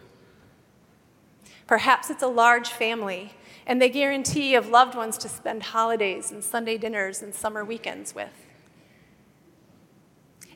Perhaps 1.66 2.10
it's 2.10 2.22
a 2.22 2.28
large 2.28 2.68
family 2.68 3.34
and 3.66 3.82
the 3.82 3.88
guarantee 3.88 4.54
of 4.54 4.68
loved 4.68 4.94
ones 4.94 5.18
to 5.18 5.28
spend 5.28 5.62
holidays 5.64 6.30
and 6.30 6.42
Sunday 6.42 6.78
dinners 6.78 7.22
and 7.22 7.34
summer 7.34 7.64
weekends 7.64 8.14
with. 8.14 8.47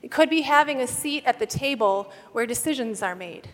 It 0.02 0.10
could 0.10 0.28
be 0.28 0.42
having 0.42 0.80
a 0.80 0.86
seat 0.86 1.22
at 1.24 1.38
the 1.38 1.46
table 1.46 2.12
where 2.32 2.44
decisions 2.44 3.02
are 3.02 3.14
made. 3.14 3.48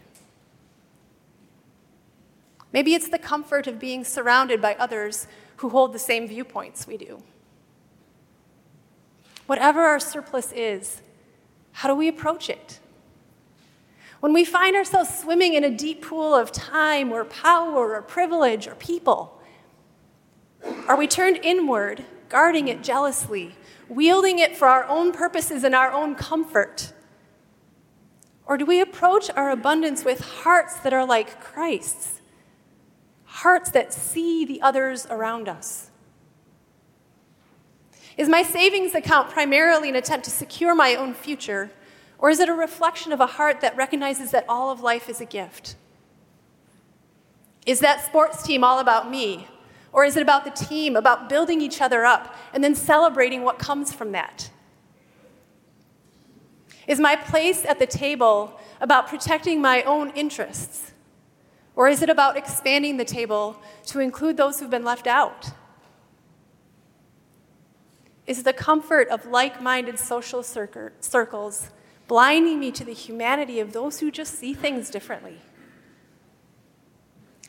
Maybe 2.73 2.95
it's 2.95 3.09
the 3.09 3.19
comfort 3.19 3.67
of 3.67 3.79
being 3.79 4.05
surrounded 4.05 4.61
by 4.61 4.75
others 4.75 5.27
who 5.57 5.69
hold 5.69 5.93
the 5.93 5.99
same 5.99 6.27
viewpoints 6.27 6.87
we 6.87 6.97
do. 6.97 7.23
Whatever 9.47 9.83
our 9.83 10.01
surplus 10.01 10.53
is, 10.53 11.01
how 11.73 11.89
do 11.89 11.95
we 11.95 12.09
approach 12.09 12.51
it? 12.51 12.81
When 14.21 14.33
we 14.33 14.45
find 14.45 14.75
ourselves 14.75 15.17
swimming 15.17 15.55
in 15.55 15.65
a 15.65 15.71
deep 15.71 16.03
pool 16.03 16.35
of 16.35 16.51
time 16.51 17.13
or 17.13 17.25
power 17.25 17.95
or 17.95 18.03
privilege 18.03 18.67
or 18.67 18.75
people, 18.75 19.41
are 20.87 20.97
we 20.97 21.07
turned 21.07 21.39
inward, 21.43 22.05
guarding 22.29 22.69
it 22.69 22.83
jealously, 22.83 23.55
wielding 23.89 24.39
it 24.39 24.57
for 24.57 24.69
our 24.69 24.85
own 24.85 25.13
purposes 25.13 25.65
and 25.65 25.75
our 25.75 25.93
own 25.93 26.15
comfort? 26.15 26.93
Or 28.47 28.57
do 28.57 28.65
we 28.65 28.81
approach 28.81 29.31
our 29.37 29.51
abundance 29.51 30.05
with 30.05 30.21
hearts 30.21 30.77
that 30.81 30.93
are 30.93 31.05
like 31.05 31.41
Christ's, 31.41 32.21
hearts 33.25 33.71
that 33.73 33.93
see 33.93 34.45
the 34.45 34.63
others 34.63 35.07
around 35.11 35.49
us? 35.49 35.91
Is 38.17 38.29
my 38.29 38.43
savings 38.43 38.95
account 38.95 39.31
primarily 39.31 39.89
an 39.91 39.97
attempt 39.97 40.25
to 40.25 40.31
secure 40.31 40.75
my 40.75 40.97
own 40.97 41.15
future, 41.15 41.71
or 42.19 42.31
is 42.31 42.41
it 42.41 42.49
a 42.49 42.55
reflection 42.55 43.13
of 43.13 43.21
a 43.21 43.27
heart 43.27 43.61
that 43.61 43.77
recognizes 43.77 44.33
that 44.33 44.45
all 44.49 44.71
of 44.71 44.81
life 44.81 45.09
is 45.09 45.21
a 45.21 45.25
gift? 45.25 45.77
Is 47.65 47.81
that 47.81 48.05
sports 48.05 48.43
team 48.43 48.65
all 48.65 48.81
about 48.81 49.11
me? 49.11 49.47
Or 49.99 50.05
is 50.05 50.17
it 50.17 50.23
about 50.23 50.45
the 50.45 50.53
team, 50.53 50.95
about 50.95 51.29
building 51.29 51.61
each 51.61 51.81
other 51.81 52.05
up 52.05 52.33
and 52.53 52.63
then 52.63 52.77
celebrating 52.77 53.43
what 53.43 53.59
comes 53.59 53.93
from 53.93 54.13
that? 54.13 54.49
Is 56.87 57.01
my 57.01 57.17
place 57.17 57.65
at 57.65 57.81
the 57.81 57.87
table 57.87 58.61
about 58.81 59.09
protecting 59.09 59.61
my 59.61 59.83
own 59.83 60.11
interests? 60.11 60.93
Or 61.75 61.89
is 61.89 62.01
it 62.01 62.09
about 62.09 62.37
expanding 62.37 62.97
the 62.97 63.05
table 63.05 63.61
to 63.87 63.99
include 63.99 64.37
those 64.37 64.61
who've 64.61 64.71
been 64.71 64.85
left 64.85 65.09
out? 65.09 65.51
Is 68.29 68.45
the 68.45 68.53
comfort 68.53 69.09
of 69.09 69.27
like 69.27 69.61
minded 69.61 69.99
social 69.99 70.45
circles 70.45 71.71
blinding 72.07 72.61
me 72.61 72.71
to 72.71 72.85
the 72.85 72.95
humanity 72.95 73.59
of 73.59 73.73
those 73.73 73.99
who 73.99 74.13
just 74.13 74.39
see 74.39 74.55
things 74.55 74.91
differently? 74.91 75.41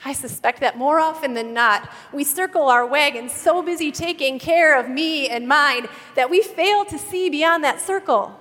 I 0.04 0.14
suspect 0.14 0.62
that 0.62 0.78
more 0.78 1.00
often 1.00 1.34
than 1.34 1.54
not, 1.54 1.90
we 2.14 2.24
circle 2.24 2.70
our 2.70 2.86
wagon 2.86 3.28
so 3.28 3.62
busy 3.62 3.92
taking 3.92 4.40
care 4.40 4.80
of 4.80 4.90
me 4.90 5.28
and 5.28 5.48
mine 5.48 5.88
that 6.16 6.30
we 6.30 6.42
fail 6.42 6.86
to 6.86 6.98
see 6.98 7.30
beyond 7.30 7.64
that 7.64 7.82
circle. 7.82 8.40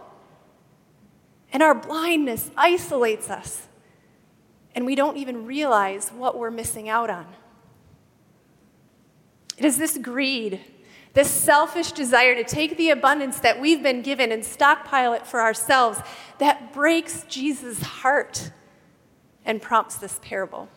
And 1.52 1.62
our 1.62 1.74
blindness 1.74 2.50
isolates 2.56 3.28
us, 3.28 3.66
and 4.74 4.86
we 4.86 4.94
don't 4.94 5.16
even 5.16 5.46
realize 5.46 6.10
what 6.10 6.38
we're 6.38 6.50
missing 6.50 6.88
out 6.88 7.10
on. 7.10 7.26
It 9.56 9.64
is 9.64 9.78
this 9.78 9.98
greed 9.98 10.60
this 11.18 11.30
selfish 11.30 11.90
desire 11.90 12.36
to 12.36 12.44
take 12.44 12.76
the 12.76 12.90
abundance 12.90 13.40
that 13.40 13.60
we've 13.60 13.82
been 13.82 14.02
given 14.02 14.30
and 14.30 14.44
stockpile 14.44 15.14
it 15.14 15.26
for 15.26 15.40
ourselves 15.40 15.98
that 16.38 16.72
breaks 16.72 17.24
Jesus' 17.24 17.82
heart 17.82 18.52
and 19.44 19.60
prompts 19.60 19.96
this 19.96 20.20
parable. 20.22 20.68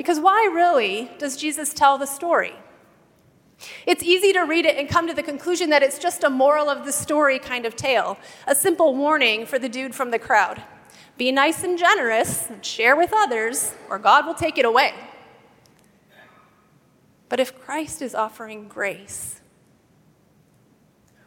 Because 0.00 0.18
why 0.18 0.48
really 0.50 1.10
does 1.18 1.36
Jesus 1.36 1.74
tell 1.74 1.98
the 1.98 2.06
story? 2.06 2.54
It's 3.86 4.02
easy 4.02 4.32
to 4.32 4.44
read 4.44 4.64
it 4.64 4.78
and 4.78 4.88
come 4.88 5.06
to 5.06 5.12
the 5.12 5.22
conclusion 5.22 5.68
that 5.68 5.82
it's 5.82 5.98
just 5.98 6.24
a 6.24 6.30
moral 6.30 6.70
of 6.70 6.86
the 6.86 6.90
story 6.90 7.38
kind 7.38 7.66
of 7.66 7.76
tale, 7.76 8.16
a 8.46 8.54
simple 8.54 8.96
warning 8.96 9.44
for 9.44 9.58
the 9.58 9.68
dude 9.68 9.94
from 9.94 10.10
the 10.10 10.18
crowd. 10.18 10.62
Be 11.18 11.30
nice 11.32 11.62
and 11.64 11.78
generous, 11.78 12.48
and 12.48 12.64
share 12.64 12.96
with 12.96 13.10
others, 13.12 13.74
or 13.90 13.98
God 13.98 14.24
will 14.24 14.32
take 14.32 14.56
it 14.56 14.64
away. 14.64 14.94
But 17.28 17.38
if 17.38 17.60
Christ 17.60 18.00
is 18.00 18.14
offering 18.14 18.68
grace, 18.68 19.42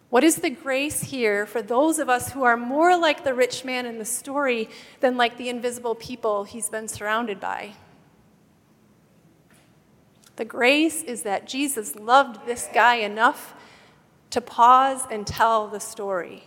what 0.10 0.24
is 0.24 0.38
the 0.38 0.50
grace 0.50 1.04
here 1.04 1.46
for 1.46 1.62
those 1.62 2.00
of 2.00 2.10
us 2.10 2.32
who 2.32 2.42
are 2.42 2.58
more 2.58 2.98
like 2.98 3.24
the 3.24 3.36
rich 3.36 3.64
man 3.64 3.86
in 3.86 4.00
the 4.00 4.04
story 4.04 4.68
than 5.00 5.16
like 5.16 5.38
the 5.38 5.50
invisible 5.50 5.94
people 5.94 6.46
he's 6.46 6.70
been 6.70 6.88
surrounded 6.88 7.40
by? 7.40 7.74
The 10.36 10.46
grace 10.46 11.04
is 11.04 11.24
that 11.24 11.48
Jesus 11.48 11.96
loved 11.96 12.46
this 12.46 12.68
guy 12.74 12.96
enough 12.96 13.54
to 14.32 14.42
pause 14.42 15.06
and 15.12 15.28
tell 15.28 15.68
the 15.68 15.80
story. 15.80 16.44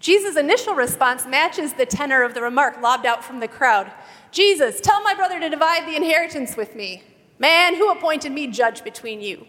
Jesus' 0.00 0.36
initial 0.36 0.74
response 0.74 1.26
matches 1.26 1.74
the 1.74 1.84
tenor 1.84 2.22
of 2.22 2.32
the 2.32 2.40
remark 2.40 2.80
lobbed 2.80 3.04
out 3.04 3.24
from 3.24 3.40
the 3.40 3.48
crowd 3.48 3.92
Jesus, 4.36 4.82
tell 4.82 5.02
my 5.02 5.14
brother 5.14 5.40
to 5.40 5.48
divide 5.48 5.88
the 5.88 5.96
inheritance 5.96 6.58
with 6.58 6.74
me. 6.74 7.02
Man, 7.38 7.74
who 7.74 7.90
appointed 7.90 8.32
me 8.32 8.46
judge 8.48 8.84
between 8.84 9.22
you? 9.22 9.46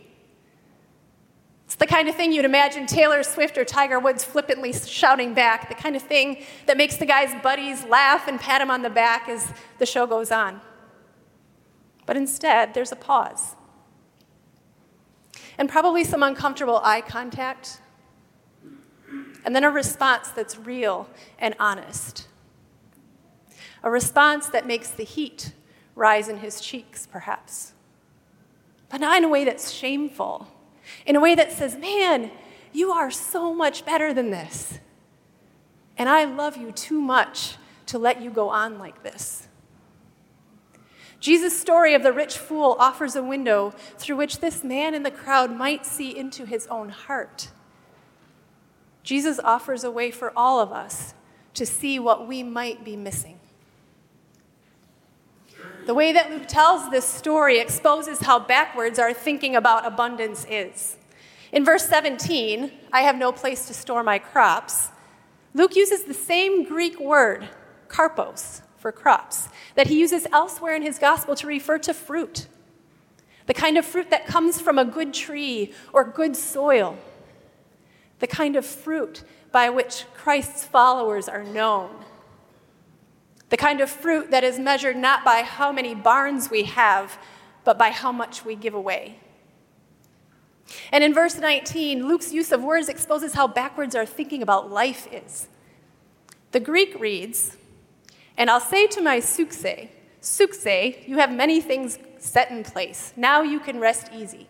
It's 1.65 1.75
the 1.75 1.85
kind 1.85 2.07
of 2.07 2.15
thing 2.15 2.31
you'd 2.31 2.45
imagine 2.45 2.85
Taylor 2.85 3.21
Swift 3.23 3.57
or 3.57 3.65
Tiger 3.65 3.99
Woods 3.99 4.23
flippantly 4.23 4.71
shouting 4.71 5.33
back, 5.33 5.67
the 5.67 5.75
kind 5.75 5.97
of 5.97 6.01
thing 6.01 6.41
that 6.67 6.77
makes 6.77 6.95
the 6.95 7.05
guy's 7.05 7.33
buddies 7.43 7.83
laugh 7.83 8.29
and 8.29 8.39
pat 8.39 8.61
him 8.61 8.71
on 8.71 8.81
the 8.81 8.89
back 8.89 9.27
as 9.27 9.51
the 9.77 9.85
show 9.85 10.07
goes 10.07 10.31
on. 10.31 10.61
But 12.07 12.17
instead, 12.17 12.73
there's 12.73 12.91
a 12.91 12.95
pause. 12.95 13.55
And 15.59 15.69
probably 15.69 16.03
some 16.03 16.23
uncomfortable 16.23 16.81
eye 16.83 17.01
contact. 17.01 17.79
And 19.45 19.55
then 19.55 19.63
a 19.63 19.69
response 19.69 20.29
that's 20.29 20.57
real 20.57 21.07
and 21.37 21.53
honest. 21.59 22.27
A 23.83 23.91
response 23.91 24.49
that 24.49 24.65
makes 24.65 24.89
the 24.89 25.03
heat 25.03 25.53
rise 25.93 26.27
in 26.27 26.37
his 26.37 26.59
cheeks, 26.59 27.05
perhaps 27.05 27.73
but 28.89 29.01
not 29.01 29.17
in 29.17 29.23
a 29.23 29.29
way 29.29 29.43
that's 29.43 29.71
shameful, 29.71 30.47
in 31.05 31.15
a 31.15 31.19
way 31.19 31.35
that 31.35 31.51
says, 31.51 31.75
Man, 31.75 32.31
you 32.71 32.91
are 32.91 33.11
so 33.11 33.53
much 33.53 33.85
better 33.85 34.13
than 34.13 34.29
this. 34.29 34.79
And 35.97 36.07
I 36.07 36.25
love 36.25 36.57
you 36.57 36.71
too 36.71 37.01
much 37.01 37.55
to 37.87 37.97
let 37.97 38.21
you 38.21 38.29
go 38.29 38.49
on 38.49 38.77
like 38.77 39.03
this. 39.03 39.46
Jesus' 41.19 41.59
story 41.59 41.93
of 41.93 42.03
the 42.03 42.13
rich 42.13 42.37
fool 42.37 42.75
offers 42.79 43.15
a 43.15 43.23
window 43.23 43.73
through 43.97 44.17
which 44.17 44.39
this 44.39 44.63
man 44.63 44.93
in 44.93 45.03
the 45.03 45.11
crowd 45.11 45.51
might 45.51 45.85
see 45.85 46.15
into 46.15 46.45
his 46.45 46.67
own 46.67 46.89
heart. 46.89 47.49
Jesus 49.03 49.39
offers 49.43 49.83
a 49.83 49.91
way 49.91 50.11
for 50.11 50.31
all 50.35 50.59
of 50.59 50.71
us 50.71 51.13
to 51.53 51.65
see 51.65 51.97
what 51.97 52.27
we 52.27 52.43
might 52.43 52.83
be 52.83 52.95
missing. 52.95 53.39
The 55.85 55.93
way 55.93 56.11
that 56.11 56.29
Luke 56.29 56.47
tells 56.47 56.91
this 56.91 57.05
story 57.05 57.59
exposes 57.59 58.19
how 58.19 58.39
backwards 58.39 58.99
our 58.99 59.13
thinking 59.13 59.55
about 59.55 59.85
abundance 59.85 60.45
is. 60.49 60.97
In 61.51 61.63
verse 61.63 61.85
17, 61.87 62.71
I 62.91 63.01
have 63.01 63.15
no 63.15 63.31
place 63.31 63.67
to 63.67 63.73
store 63.73 64.03
my 64.03 64.19
crops, 64.19 64.89
Luke 65.53 65.75
uses 65.75 66.03
the 66.03 66.13
same 66.13 66.65
Greek 66.65 66.99
word, 66.99 67.49
karpos, 67.87 68.61
for 68.87 68.93
crops, 68.93 69.49
that 69.75 69.87
he 69.87 69.99
uses 69.99 70.25
elsewhere 70.31 70.73
in 70.73 70.81
his 70.81 70.97
gospel 70.97 71.35
to 71.35 71.45
refer 71.45 71.77
to 71.79 71.93
fruit. 71.93 72.47
The 73.45 73.53
kind 73.53 73.77
of 73.77 73.85
fruit 73.85 74.09
that 74.11 74.25
comes 74.25 74.61
from 74.61 74.79
a 74.79 74.85
good 74.85 75.13
tree 75.13 75.73
or 75.91 76.05
good 76.05 76.37
soil. 76.37 76.97
The 78.19 78.27
kind 78.27 78.55
of 78.55 78.65
fruit 78.65 79.23
by 79.51 79.69
which 79.69 80.05
Christ's 80.13 80.63
followers 80.63 81.27
are 81.27 81.43
known 81.43 81.89
the 83.49 83.57
kind 83.57 83.81
of 83.81 83.89
fruit 83.89 84.31
that 84.31 84.43
is 84.43 84.59
measured 84.59 84.97
not 84.97 85.23
by 85.23 85.41
how 85.41 85.71
many 85.71 85.95
barns 85.95 86.49
we 86.49 86.63
have, 86.63 87.17
but 87.63 87.77
by 87.77 87.89
how 87.89 88.11
much 88.11 88.43
we 88.43 88.55
give 88.55 88.73
away. 88.73 89.19
And 90.91 91.03
in 91.03 91.13
verse 91.13 91.37
19, 91.37 92.07
Luke's 92.07 92.33
use 92.33 92.51
of 92.51 92.61
words 92.61 92.89
exposes 92.89 93.33
how 93.33 93.47
backwards 93.47 93.95
our 93.95 94.05
thinking 94.05 94.41
about 94.41 94.69
life 94.69 95.07
is. 95.11 95.47
The 96.51 96.59
Greek 96.59 96.99
reads, 96.99 97.55
And 98.37 98.49
I'll 98.49 98.59
say 98.59 98.85
to 98.87 99.01
my 99.01 99.19
psuche, 99.19 99.89
psuche, 100.21 101.07
you 101.07 101.17
have 101.17 101.31
many 101.31 101.59
things 101.59 101.97
set 102.19 102.51
in 102.51 102.63
place. 102.63 103.13
Now 103.17 103.41
you 103.41 103.59
can 103.59 103.79
rest 103.79 104.11
easy. 104.13 104.47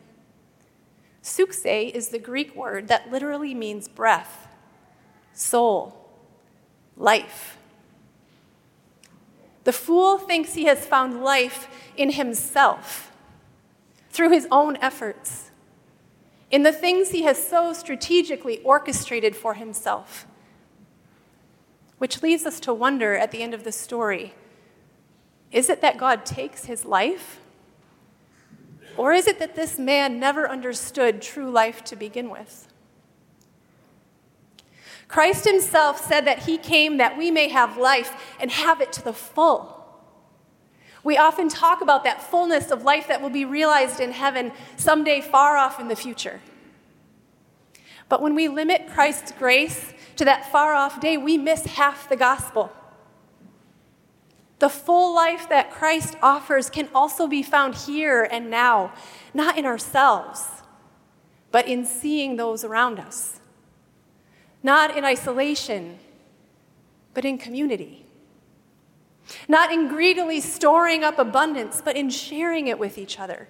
Psuche 1.24 1.92
is 1.92 2.10
the 2.10 2.20
Greek 2.20 2.56
word 2.56 2.88
that 2.90 3.12
literally 3.12 3.54
means 3.54 3.88
breath, 3.88 4.48
soul, 5.34 6.10
life. 6.96 7.58
The 9.64 9.74
fool 9.74 10.18
thinks 10.18 10.54
he 10.54 10.66
has 10.66 10.86
found 10.86 11.24
life 11.24 11.68
in 11.98 12.12
himself 12.12 13.12
through 14.10 14.32
his 14.32 14.48
own 14.52 14.78
efforts, 14.78 15.52
in 16.50 16.64
the 16.64 16.72
things 16.72 17.10
he 17.10 17.24
has 17.24 17.46
so 17.46 17.74
strategically 17.74 18.62
orchestrated 18.64 19.36
for 19.36 19.56
himself. 19.56 20.26
Which 21.98 22.22
leads 22.22 22.46
us 22.46 22.60
to 22.62 22.74
wonder 22.74 23.16
at 23.16 23.32
the 23.32 23.42
end 23.42 23.54
of 23.54 23.64
the 23.64 23.72
story 23.72 24.34
is 25.52 25.70
it 25.70 25.82
that 25.82 25.98
God 25.98 26.26
takes 26.26 26.66
his 26.66 26.84
life? 26.84 27.40
Or 28.98 29.14
is 29.14 29.28
it 29.28 29.40
that 29.40 29.56
this 29.56 29.80
man 29.80 30.20
never 30.20 30.50
understood 30.50 31.22
true 31.22 31.50
life 31.50 31.84
to 31.86 31.96
begin 31.96 32.30
with? 32.30 32.68
Christ 35.08 35.46
himself 35.46 36.06
said 36.06 36.26
that 36.26 36.40
he 36.40 36.58
came 36.58 36.98
that 36.98 37.18
we 37.18 37.32
may 37.32 37.48
have 37.48 37.78
life 37.78 38.36
and 38.42 38.52
have 38.52 38.82
it 38.82 38.92
to 38.94 39.04
the 39.04 39.14
full. 39.14 39.78
We 41.04 41.18
often 41.18 41.48
talk 41.48 41.80
about 41.82 42.04
that 42.04 42.22
fullness 42.22 42.72
of 42.72 42.84
life 42.84 43.08
that 43.08 43.22
will 43.22 43.30
be 43.30 43.46
realized 43.46 44.02
in 44.02 44.12
heaven 44.12 44.52
someday 44.76 45.22
far 45.22 45.56
off 45.56 45.80
in 45.80 45.88
the 45.88 45.96
future. 45.96 46.42
But 48.10 48.22
when 48.22 48.36
we 48.36 48.48
limit 48.48 48.88
Christ's 48.88 49.32
grace 49.32 49.94
to 50.16 50.26
that 50.26 50.52
far 50.52 50.74
off 50.74 51.02
day, 51.02 51.18
we 51.18 51.38
miss 51.38 51.66
half 51.66 52.08
the 52.10 52.16
gospel. 52.16 52.72
The 54.60 54.70
full 54.70 55.14
life 55.14 55.48
that 55.50 55.72
Christ 55.72 56.16
offers 56.22 56.70
can 56.70 56.90
also 56.94 57.28
be 57.28 57.44
found 57.44 57.76
here 57.76 58.24
and 58.24 58.50
now, 58.50 58.94
not 59.34 59.58
in 59.58 59.66
ourselves, 59.66 60.64
but 61.52 61.68
in 61.68 61.86
seeing 61.86 62.38
those 62.38 62.64
around 62.64 63.00
us. 63.00 63.40
Not 64.64 64.98
in 64.98 65.06
isolation, 65.06 66.00
but 67.14 67.24
in 67.24 67.38
community. 67.38 68.06
Not 69.48 69.72
in 69.72 69.88
greedily 69.88 70.42
storing 70.42 71.04
up 71.04 71.20
abundance, 71.20 71.82
but 71.84 71.96
in 71.96 72.10
sharing 72.10 72.68
it 72.68 72.80
with 72.80 72.98
each 72.98 73.20
other. 73.20 73.48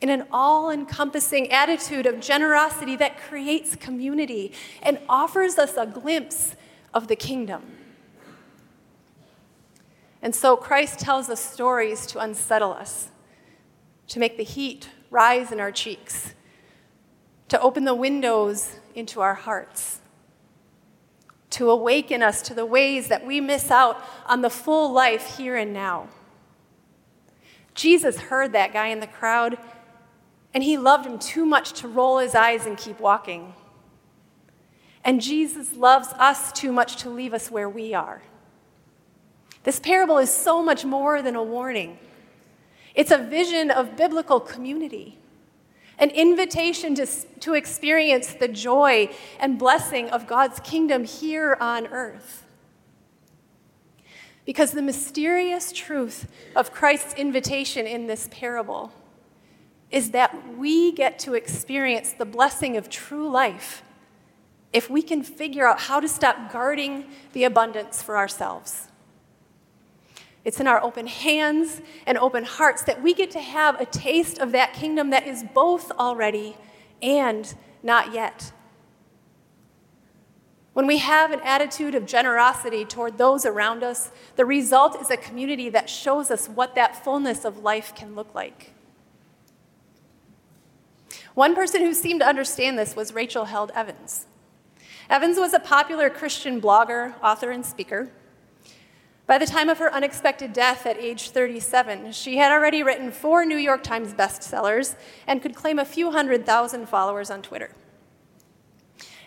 In 0.00 0.10
an 0.10 0.26
all 0.32 0.70
encompassing 0.70 1.50
attitude 1.50 2.04
of 2.04 2.20
generosity 2.20 2.96
that 2.96 3.18
creates 3.18 3.74
community 3.76 4.52
and 4.82 4.98
offers 5.08 5.58
us 5.58 5.76
a 5.76 5.86
glimpse 5.86 6.56
of 6.92 7.08
the 7.08 7.16
kingdom. 7.16 7.62
And 10.20 10.34
so 10.34 10.56
Christ 10.56 10.98
tells 10.98 11.28
us 11.28 11.40
stories 11.40 12.06
to 12.06 12.18
unsettle 12.18 12.72
us, 12.72 13.08
to 14.08 14.18
make 14.18 14.36
the 14.36 14.42
heat 14.42 14.88
rise 15.10 15.52
in 15.52 15.60
our 15.60 15.70
cheeks, 15.70 16.34
to 17.48 17.60
open 17.60 17.84
the 17.84 17.94
windows 17.94 18.76
into 18.94 19.20
our 19.20 19.34
hearts, 19.34 20.00
to 21.50 21.70
awaken 21.70 22.22
us 22.22 22.42
to 22.42 22.54
the 22.54 22.66
ways 22.66 23.08
that 23.08 23.26
we 23.26 23.40
miss 23.40 23.70
out 23.70 24.02
on 24.26 24.40
the 24.40 24.50
full 24.50 24.92
life 24.92 25.36
here 25.36 25.56
and 25.56 25.72
now. 25.72 26.08
Jesus 27.74 28.18
heard 28.18 28.52
that 28.52 28.72
guy 28.72 28.88
in 28.88 29.00
the 29.00 29.06
crowd, 29.06 29.58
and 30.54 30.62
he 30.62 30.78
loved 30.78 31.04
him 31.04 31.18
too 31.18 31.44
much 31.44 31.72
to 31.80 31.88
roll 31.88 32.18
his 32.18 32.34
eyes 32.34 32.64
and 32.64 32.78
keep 32.78 33.00
walking. 33.00 33.52
And 35.04 35.20
Jesus 35.20 35.74
loves 35.74 36.08
us 36.14 36.52
too 36.52 36.72
much 36.72 36.96
to 37.02 37.10
leave 37.10 37.34
us 37.34 37.50
where 37.50 37.68
we 37.68 37.92
are. 37.92 38.22
This 39.64 39.80
parable 39.80 40.18
is 40.18 40.32
so 40.32 40.62
much 40.62 40.84
more 40.84 41.20
than 41.20 41.34
a 41.34 41.42
warning. 41.42 41.98
It's 42.94 43.10
a 43.10 43.18
vision 43.18 43.70
of 43.70 43.96
biblical 43.96 44.38
community, 44.38 45.18
an 45.98 46.10
invitation 46.10 46.94
to, 46.94 47.06
to 47.40 47.54
experience 47.54 48.34
the 48.34 48.48
joy 48.48 49.10
and 49.40 49.58
blessing 49.58 50.08
of 50.10 50.26
God's 50.28 50.60
kingdom 50.60 51.04
here 51.04 51.56
on 51.60 51.88
earth. 51.88 52.44
Because 54.46 54.72
the 54.72 54.82
mysterious 54.82 55.72
truth 55.72 56.30
of 56.54 56.72
Christ's 56.72 57.14
invitation 57.14 57.86
in 57.86 58.06
this 58.06 58.28
parable 58.30 58.92
is 59.94 60.10
that 60.10 60.58
we 60.58 60.90
get 60.90 61.20
to 61.20 61.34
experience 61.34 62.14
the 62.14 62.24
blessing 62.24 62.76
of 62.76 62.90
true 62.90 63.30
life 63.30 63.84
if 64.72 64.90
we 64.90 65.00
can 65.00 65.22
figure 65.22 65.68
out 65.68 65.82
how 65.82 66.00
to 66.00 66.08
stop 66.08 66.50
guarding 66.52 67.04
the 67.32 67.44
abundance 67.44 68.02
for 68.02 68.16
ourselves. 68.16 68.88
It's 70.44 70.58
in 70.58 70.66
our 70.66 70.82
open 70.82 71.06
hands 71.06 71.80
and 72.08 72.18
open 72.18 72.42
hearts 72.42 72.82
that 72.82 73.04
we 73.04 73.14
get 73.14 73.30
to 73.30 73.40
have 73.40 73.80
a 73.80 73.86
taste 73.86 74.38
of 74.38 74.50
that 74.50 74.72
kingdom 74.72 75.10
that 75.10 75.28
is 75.28 75.44
both 75.54 75.92
already 75.92 76.56
and 77.00 77.54
not 77.80 78.12
yet. 78.12 78.50
When 80.72 80.88
we 80.88 80.98
have 80.98 81.30
an 81.30 81.40
attitude 81.44 81.94
of 81.94 82.04
generosity 82.04 82.84
toward 82.84 83.16
those 83.16 83.46
around 83.46 83.84
us, 83.84 84.10
the 84.34 84.44
result 84.44 85.00
is 85.00 85.08
a 85.08 85.16
community 85.16 85.68
that 85.68 85.88
shows 85.88 86.32
us 86.32 86.48
what 86.48 86.74
that 86.74 87.04
fullness 87.04 87.44
of 87.44 87.58
life 87.58 87.94
can 87.94 88.16
look 88.16 88.34
like. 88.34 88.73
One 91.34 91.56
person 91.56 91.80
who 91.80 91.94
seemed 91.94 92.20
to 92.20 92.28
understand 92.28 92.78
this 92.78 92.94
was 92.94 93.12
Rachel 93.12 93.46
Held 93.46 93.72
Evans. 93.74 94.26
Evans 95.10 95.36
was 95.36 95.52
a 95.52 95.58
popular 95.58 96.08
Christian 96.08 96.60
blogger, 96.60 97.14
author, 97.22 97.50
and 97.50 97.66
speaker. 97.66 98.10
By 99.26 99.38
the 99.38 99.46
time 99.46 99.68
of 99.68 99.78
her 99.78 99.92
unexpected 99.92 100.52
death 100.52 100.86
at 100.86 100.96
age 100.96 101.30
37, 101.30 102.12
she 102.12 102.36
had 102.36 102.52
already 102.52 102.82
written 102.84 103.10
four 103.10 103.44
New 103.44 103.56
York 103.56 103.82
Times 103.82 104.14
bestsellers 104.14 104.94
and 105.26 105.42
could 105.42 105.56
claim 105.56 105.78
a 105.78 105.84
few 105.84 106.12
hundred 106.12 106.46
thousand 106.46 106.88
followers 106.88 107.30
on 107.30 107.42
Twitter. 107.42 107.70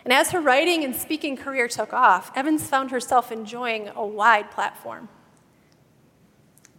And 0.04 0.12
as 0.12 0.30
her 0.30 0.40
writing 0.40 0.84
and 0.84 0.96
speaking 0.96 1.36
career 1.36 1.68
took 1.68 1.92
off, 1.92 2.30
Evans 2.34 2.66
found 2.66 2.90
herself 2.90 3.30
enjoying 3.30 3.90
a 3.94 4.06
wide 4.06 4.50
platform. 4.50 5.10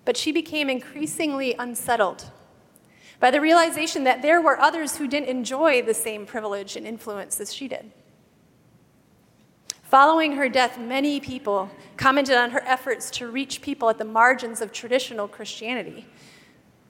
But 0.05 0.17
she 0.17 0.31
became 0.31 0.69
increasingly 0.69 1.53
unsettled 1.53 2.31
by 3.19 3.31
the 3.31 3.41
realization 3.41 4.05
that 4.05 4.21
there 4.21 4.41
were 4.41 4.59
others 4.59 4.97
who 4.97 5.07
didn't 5.07 5.29
enjoy 5.29 5.81
the 5.81 5.93
same 5.93 6.25
privilege 6.25 6.75
and 6.75 6.87
influence 6.87 7.39
as 7.39 7.53
she 7.53 7.67
did. 7.67 7.91
Following 9.83 10.33
her 10.33 10.47
death, 10.47 10.77
many 10.79 11.19
people 11.19 11.69
commented 11.97 12.37
on 12.37 12.51
her 12.51 12.63
efforts 12.65 13.09
to 13.11 13.27
reach 13.27 13.61
people 13.61 13.89
at 13.89 13.97
the 13.97 14.05
margins 14.05 14.61
of 14.61 14.71
traditional 14.71 15.27
Christianity. 15.27 16.05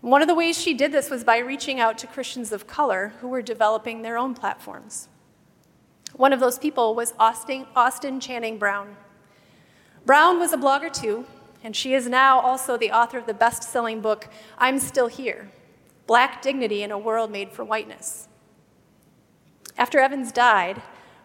One 0.01 0.21
of 0.21 0.27
the 0.27 0.35
ways 0.35 0.61
she 0.61 0.73
did 0.73 0.91
this 0.91 1.09
was 1.09 1.23
by 1.23 1.37
reaching 1.37 1.79
out 1.79 1.97
to 1.99 2.07
Christians 2.07 2.51
of 2.51 2.67
color 2.67 3.13
who 3.21 3.27
were 3.27 3.41
developing 3.41 4.01
their 4.01 4.17
own 4.17 4.33
platforms. 4.33 5.07
One 6.13 6.33
of 6.33 6.39
those 6.39 6.59
people 6.59 6.93
was 6.93 7.13
Austin, 7.17 7.65
Austin 7.75 8.19
Channing 8.19 8.57
Brown. 8.57 8.97
Brown 10.05 10.39
was 10.39 10.53
a 10.53 10.57
blogger 10.57 10.91
too, 10.91 11.25
and 11.63 11.75
she 11.75 11.93
is 11.93 12.07
now 12.07 12.39
also 12.39 12.77
the 12.77 12.91
author 12.91 13.17
of 13.17 13.25
the 13.25 13.33
best 13.33 13.63
selling 13.63 14.01
book, 14.01 14.27
I'm 14.57 14.79
Still 14.79 15.07
Here 15.07 15.49
Black 16.09 16.41
Dignity 16.41 16.81
in 16.81 16.89
a 16.89 16.97
World 16.97 17.29
Made 17.29 17.51
for 17.51 17.63
Whiteness. 17.63 18.27
After 19.77 19.99
Evans 19.99 20.31
died, 20.31 20.81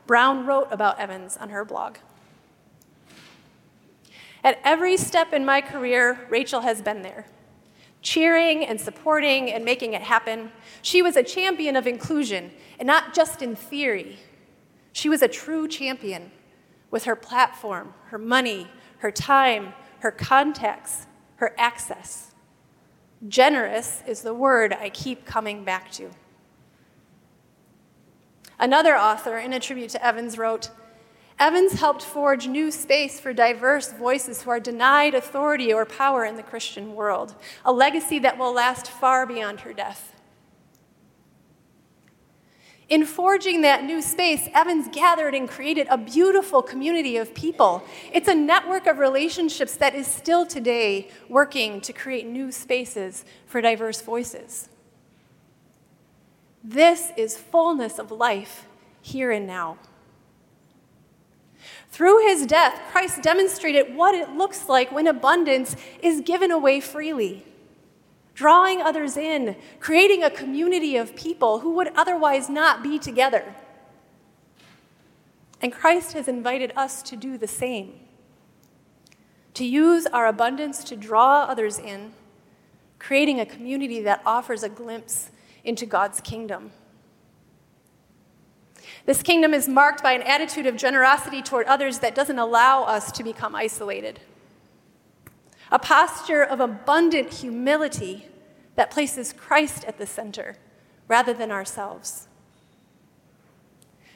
Brown 0.07 0.45
wrote 0.45 0.69
about 0.71 1.01
Evans 1.01 1.39
on 1.39 1.49
her 1.49 1.65
blog. 1.65 1.97
At 4.45 4.61
every 4.63 4.99
step 4.99 5.33
in 5.33 5.43
my 5.43 5.63
career, 5.63 6.27
Rachel 6.29 6.61
has 6.61 6.83
been 6.83 7.01
there, 7.01 7.25
cheering 8.03 8.63
and 8.63 8.79
supporting 8.79 9.51
and 9.51 9.65
making 9.65 9.95
it 9.95 10.03
happen. 10.03 10.53
She 10.83 11.01
was 11.01 11.17
a 11.17 11.23
champion 11.23 11.77
of 11.77 11.87
inclusion, 11.87 12.51
and 12.79 12.87
not 12.87 13.15
just 13.15 13.41
in 13.41 13.57
theory. 13.57 14.19
She 14.93 15.09
was 15.09 15.23
a 15.23 15.29
true 15.29 15.67
champion 15.67 16.31
with 16.91 17.05
her 17.05 17.17
platform, 17.17 17.95
her 18.09 18.19
money, 18.19 18.69
her 18.99 19.11
time, 19.11 19.73
her 20.01 20.11
contacts, 20.11 21.07
her 21.37 21.55
access. 21.57 22.34
Generous 23.29 24.03
is 24.07 24.21
the 24.21 24.35
word 24.35 24.73
I 24.73 24.91
keep 24.91 25.25
coming 25.25 25.65
back 25.65 25.91
to. 25.93 26.11
Another 28.59 28.97
author, 28.97 29.39
in 29.39 29.53
a 29.53 29.61
tribute 29.61 29.91
to 29.91 30.05
Evans, 30.05 30.39
wrote 30.39 30.71
Evans 31.39 31.73
helped 31.73 32.03
forge 32.03 32.47
new 32.47 32.71
space 32.71 33.19
for 33.19 33.33
diverse 33.33 33.93
voices 33.93 34.43
who 34.43 34.51
are 34.51 34.61
denied 34.61 35.15
authority 35.15 35.73
or 35.73 35.85
power 35.85 36.25
in 36.25 36.37
the 36.37 36.43
Christian 36.43 36.95
world, 36.95 37.35
a 37.65 37.73
legacy 37.73 38.19
that 38.21 38.39
will 38.39 38.53
last 38.53 38.89
far 38.89 39.27
beyond 39.27 39.61
her 39.61 39.73
death. 39.73 40.14
In 42.89 43.07
forging 43.07 43.63
that 43.63 43.85
new 43.85 44.03
space, 44.03 44.49
Evans 44.53 44.89
gathered 44.93 45.35
and 45.35 45.49
created 45.49 45.87
a 45.91 45.97
beautiful 45.97 46.63
community 46.63 47.17
of 47.17 47.35
people. 47.35 47.83
It's 48.13 48.29
a 48.29 48.35
network 48.35 48.87
of 48.87 48.99
relationships 48.99 49.77
that 49.77 49.95
is 49.95 50.07
still 50.07 50.45
today 50.45 51.09
working 51.29 51.81
to 51.81 51.93
create 51.93 52.27
new 52.27 52.53
spaces 52.53 53.25
for 53.47 53.63
diverse 53.63 54.03
voices. 54.03 54.69
This 56.63 57.11
is 57.17 57.39
fullness 57.39 57.99
of 57.99 58.11
life 58.11 58.67
here 59.01 59.31
and 59.31 59.47
now. 59.47 59.79
Through 61.91 62.27
his 62.27 62.47
death, 62.47 62.81
Christ 62.91 63.23
demonstrated 63.23 63.95
what 63.95 64.15
it 64.15 64.31
looks 64.31 64.69
like 64.69 64.91
when 64.91 65.07
abundance 65.07 65.77
is 66.03 66.21
given 66.21 66.51
away 66.51 66.81
freely, 66.81 67.47
drawing 68.35 68.83
others 68.83 69.17
in, 69.17 69.57
creating 69.81 70.23
a 70.23 70.31
community 70.31 70.97
of 70.97 71.15
people 71.17 71.61
who 71.61 71.75
would 71.75 71.89
otherwise 71.95 72.49
not 72.49 72.83
be 72.83 72.99
together. 72.99 73.55
And 75.61 75.73
Christ 75.73 76.13
has 76.13 76.29
invited 76.29 76.73
us 76.77 77.03
to 77.05 77.17
do 77.17 77.39
the 77.39 77.47
same, 77.47 78.01
to 79.55 79.65
use 79.65 80.07
our 80.07 80.27
abundance 80.27 80.85
to 80.85 80.97
draw 80.97 81.45
others 81.45 81.79
in, 81.79 82.13
creating 82.99 83.41
a 83.41 83.47
community 83.47 84.01
that 84.01 84.21
offers 84.27 84.63
a 84.63 84.69
glimpse 84.69 85.31
into 85.65 85.87
God's 85.87 86.21
kingdom. 86.21 86.73
This 89.07 89.23
kingdom 89.23 89.55
is 89.55 89.69
marked 89.69 90.03
by 90.03 90.13
an 90.13 90.23
attitude 90.23 90.67
of 90.67 90.77
generosity 90.77 91.43
toward 91.43 91.67
others 91.67 91.99
that 92.01 92.15
doesn't 92.15 92.39
allow 92.39 92.85
us 92.85 93.13
to 93.13 93.23
become 93.23 93.55
isolated. 93.55 94.21
A 95.71 95.79
posture 95.79 96.43
of 96.43 96.61
abundant 96.61 97.33
humility 97.35 98.29
that 98.77 98.91
places 98.91 99.33
Christ 99.33 99.85
at 99.85 99.99
the 99.99 100.07
center 100.07 100.57
rather 101.09 101.33
than 101.33 101.51
ourselves. 101.51 102.29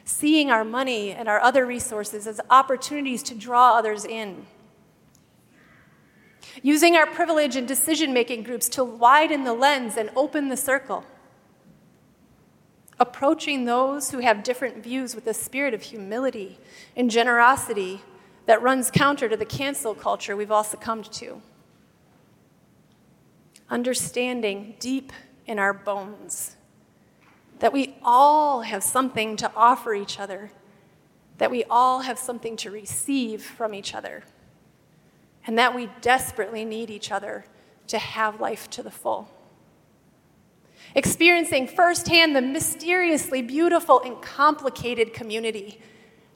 seeing 0.09 0.49
our 0.49 0.65
money 0.65 1.11
and 1.11 1.29
our 1.29 1.39
other 1.39 1.65
resources 1.65 2.25
as 2.25 2.41
opportunities 2.49 3.21
to 3.21 3.35
draw 3.35 3.77
others 3.77 4.03
in. 4.03 4.45
Using 6.63 6.95
our 6.95 7.05
privilege 7.05 7.55
in 7.55 7.67
decision 7.67 8.11
making 8.11 8.43
groups 8.43 8.67
to 8.69 8.83
widen 8.83 9.43
the 9.43 9.53
lens 9.53 9.97
and 9.97 10.09
open 10.15 10.49
the 10.49 10.57
circle. 10.57 11.05
Approaching 12.99 13.65
those 13.65 14.09
who 14.11 14.19
have 14.19 14.43
different 14.43 14.83
views 14.83 15.13
with 15.13 15.27
a 15.27 15.33
spirit 15.33 15.73
of 15.75 15.83
humility 15.83 16.57
and 16.95 17.11
generosity 17.11 18.01
that 18.45 18.61
runs 18.61 18.89
counter 18.91 19.29
to 19.29 19.37
the 19.37 19.45
cancel 19.45 19.93
culture 19.93 20.35
we've 20.35 20.51
all 20.51 20.63
succumbed 20.63 21.11
to. 21.13 21.41
Understanding 23.69 24.75
deep 24.79 25.13
in 25.45 25.59
our 25.59 25.73
bones 25.73 26.55
that 27.59 27.73
we 27.73 27.95
all 28.03 28.61
have 28.61 28.81
something 28.83 29.35
to 29.35 29.51
offer 29.55 29.93
each 29.93 30.19
other, 30.19 30.51
that 31.37 31.51
we 31.51 31.63
all 31.65 32.01
have 32.01 32.17
something 32.17 32.55
to 32.57 32.71
receive 32.71 33.43
from 33.43 33.73
each 33.73 33.93
other, 33.93 34.23
and 35.45 35.57
that 35.57 35.75
we 35.75 35.89
desperately 36.01 36.65
need 36.65 36.89
each 36.89 37.11
other 37.11 37.45
to 37.87 37.97
have 37.97 38.39
life 38.39 38.69
to 38.69 38.81
the 38.81 38.91
full. 38.91 39.29
Experiencing 40.95 41.67
firsthand 41.67 42.35
the 42.35 42.41
mysteriously 42.41 43.41
beautiful 43.41 44.01
and 44.01 44.21
complicated 44.21 45.13
community 45.13 45.81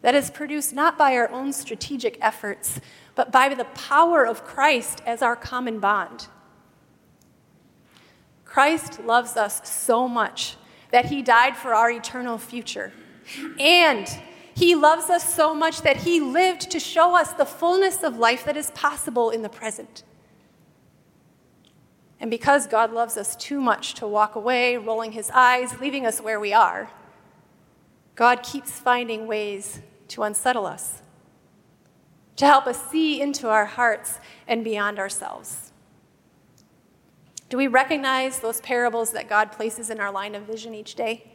that 0.04 0.14
is 0.14 0.30
produced 0.30 0.74
not 0.74 0.98
by 0.98 1.16
our 1.16 1.32
own 1.32 1.52
strategic 1.52 2.18
efforts, 2.22 2.80
but 3.16 3.32
by 3.32 3.54
the 3.54 3.64
power 3.64 4.26
of 4.26 4.44
Christ 4.44 5.02
as 5.06 5.22
our 5.22 5.36
common 5.36 5.80
bond. 5.80 6.28
Christ 8.44 9.04
loves 9.04 9.36
us 9.38 9.68
so 9.68 10.08
much 10.08 10.58
that 10.92 11.06
he 11.06 11.24
died 11.24 11.56
for 11.56 11.74
our 11.74 11.90
eternal 11.90 12.38
future. 12.38 12.92
And 13.58 14.08
he 14.54 14.76
loves 14.76 15.10
us 15.10 15.34
so 15.34 15.56
much 15.56 15.82
that 15.82 15.98
he 15.98 16.20
lived 16.20 16.70
to 16.72 16.80
show 16.80 17.16
us 17.16 17.34
the 17.34 17.46
fullness 17.46 18.04
of 18.04 18.18
life 18.18 18.44
that 18.44 18.58
is 18.58 18.72
possible 18.72 19.30
in 19.30 19.42
the 19.42 19.50
present. 19.50 20.04
And 22.20 22.30
because 22.30 22.68
God 22.68 22.92
loves 22.92 23.16
us 23.18 23.38
too 23.38 23.60
much 23.60 23.96
to 23.96 24.08
walk 24.08 24.36
away, 24.36 24.76
rolling 24.78 25.14
his 25.14 25.32
eyes, 25.34 25.80
leaving 25.80 26.06
us 26.06 26.20
where 26.20 26.40
we 26.40 26.54
are, 26.54 26.92
God 28.16 28.44
keeps 28.44 28.72
finding 28.72 29.28
ways 29.28 29.82
to 30.14 30.22
unsettle 30.22 30.68
us, 30.68 31.02
to 32.36 32.46
help 32.46 32.68
us 32.68 32.90
see 32.92 33.20
into 33.20 33.50
our 33.50 33.66
hearts 33.66 34.20
and 34.48 34.64
beyond 34.64 35.00
ourselves. 35.00 35.72
Do 37.50 37.58
we 37.58 37.66
recognize 37.68 38.40
those 38.40 38.62
parables 38.62 39.12
that 39.12 39.28
God 39.28 39.52
places 39.52 39.90
in 39.90 40.00
our 40.00 40.12
line 40.12 40.36
of 40.36 40.44
vision 40.44 40.76
each 40.76 40.94
day? 40.94 41.32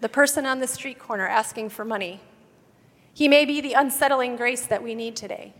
The 0.00 0.10
person 0.10 0.44
on 0.44 0.60
the 0.60 0.66
street 0.66 0.98
corner 0.98 1.26
asking 1.26 1.70
for 1.70 1.84
money. 1.84 2.20
He 3.14 3.26
may 3.26 3.46
be 3.46 3.62
the 3.62 3.72
unsettling 3.72 4.36
grace 4.36 4.66
that 4.66 4.82
we 4.82 4.94
need 4.94 5.16
today. 5.16 5.54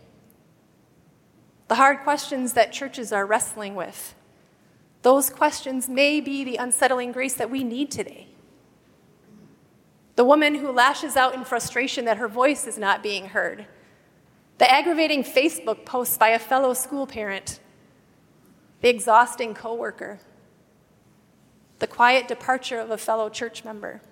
The 1.69 1.77
hard 1.77 2.01
questions 2.01 2.53
that 2.53 2.73
churches 2.73 3.11
are 3.11 3.25
wrestling 3.25 3.75
with. 3.75 4.15
Those 5.01 5.31
questions 5.31 5.89
may 5.89 6.21
be 6.21 6.45
the 6.45 6.57
unsettling 6.57 7.13
grace 7.13 7.35
that 7.35 7.51
we 7.51 7.65
need 7.65 7.91
today. 7.91 8.29
The 10.17 10.25
woman 10.25 10.57
who 10.57 10.73
lashes 10.73 11.15
out 11.15 11.35
in 11.35 11.45
frustration 11.45 12.07
that 12.07 12.17
her 12.17 12.29
voice 12.29 12.67
is 12.67 12.79
not 12.79 13.03
being 13.03 13.27
heard. 13.27 13.67
The 14.59 14.71
aggravating 14.71 15.23
Facebook 15.23 15.85
post 15.85 16.19
by 16.19 16.31
a 16.31 16.39
fellow 16.39 16.75
school 16.75 17.07
parent 17.07 17.61
the 18.83 18.91
exhausting 18.91 19.55
coworker, 19.55 20.21
the 21.79 21.87
quiet 21.87 22.29
departure 22.29 22.79
of 22.79 22.91
a 22.91 22.99
fellow 22.99 23.31
church 23.31 23.65
member. 23.65 24.03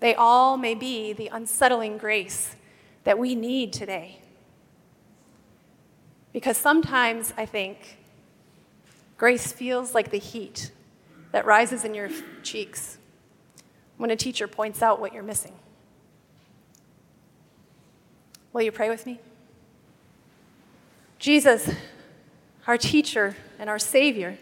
They 0.00 0.14
all 0.14 0.58
may 0.58 0.74
be 0.74 1.14
the 1.14 1.28
unsettling 1.28 1.96
grace 1.96 2.54
that 3.04 3.18
we 3.18 3.34
need 3.34 3.72
today. 3.72 4.20
Because 6.32 6.58
sometimes 6.58 7.32
I 7.38 7.46
think 7.46 7.98
grace 9.16 9.50
feels 9.50 9.94
like 9.94 10.10
the 10.10 10.18
heat 10.18 10.70
that 11.32 11.46
rises 11.46 11.84
in 11.84 11.94
your 11.94 12.10
cheeks 12.42 12.97
when 13.98 14.10
a 14.10 14.16
teacher 14.16 14.48
points 14.48 14.82
out 14.82 15.00
what 15.00 15.12
you're 15.12 15.22
missing. 15.22 15.52
Will 18.52 18.62
you 18.62 18.72
pray 18.72 18.88
with 18.88 19.04
me? 19.04 19.20
Jesus, 21.18 21.74
our 22.66 22.78
teacher, 22.78 23.36
and 23.58 23.68
our 23.68 23.78
Savior. 23.78 24.38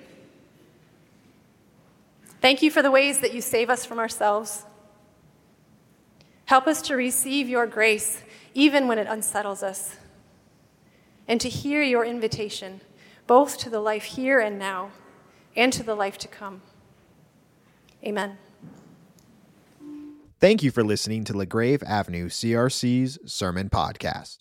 Thank 2.41 2.63
you 2.63 2.71
for 2.71 2.83
the 2.83 2.91
ways 2.91 3.21
that 3.21 3.35
you 3.35 3.41
save 3.41 3.71
us 3.71 3.85
from 3.85 3.99
ourselves. 3.99 4.65
Help 6.45 6.67
us 6.67 6.81
to 6.83 6.95
receive 6.95 7.49
your 7.49 7.67
grace 7.67 8.23
even 8.55 8.87
when 8.89 8.99
it 8.99 9.07
unsettles 9.07 9.63
us, 9.63 9.97
and 11.29 11.41
to 11.43 11.49
hear 11.49 11.83
your 11.83 12.05
invitation, 12.05 12.81
both 13.27 13.59
to 13.59 13.69
the 13.69 13.81
life 13.81 14.05
here 14.05 14.39
and 14.39 14.59
now 14.59 14.91
and 15.55 15.73
to 15.75 15.83
the 15.83 15.95
life 15.95 16.17
to 16.19 16.29
come. 16.29 16.63
Amen. 18.03 18.39
Thank 20.39 20.63
you 20.63 20.71
for 20.71 20.85
listening 20.85 21.25
to 21.25 21.33
LaGrave 21.33 21.83
Avenue 21.83 22.29
CRC's 22.29 23.19
Sermon 23.25 23.71
Podcast. 23.71 24.37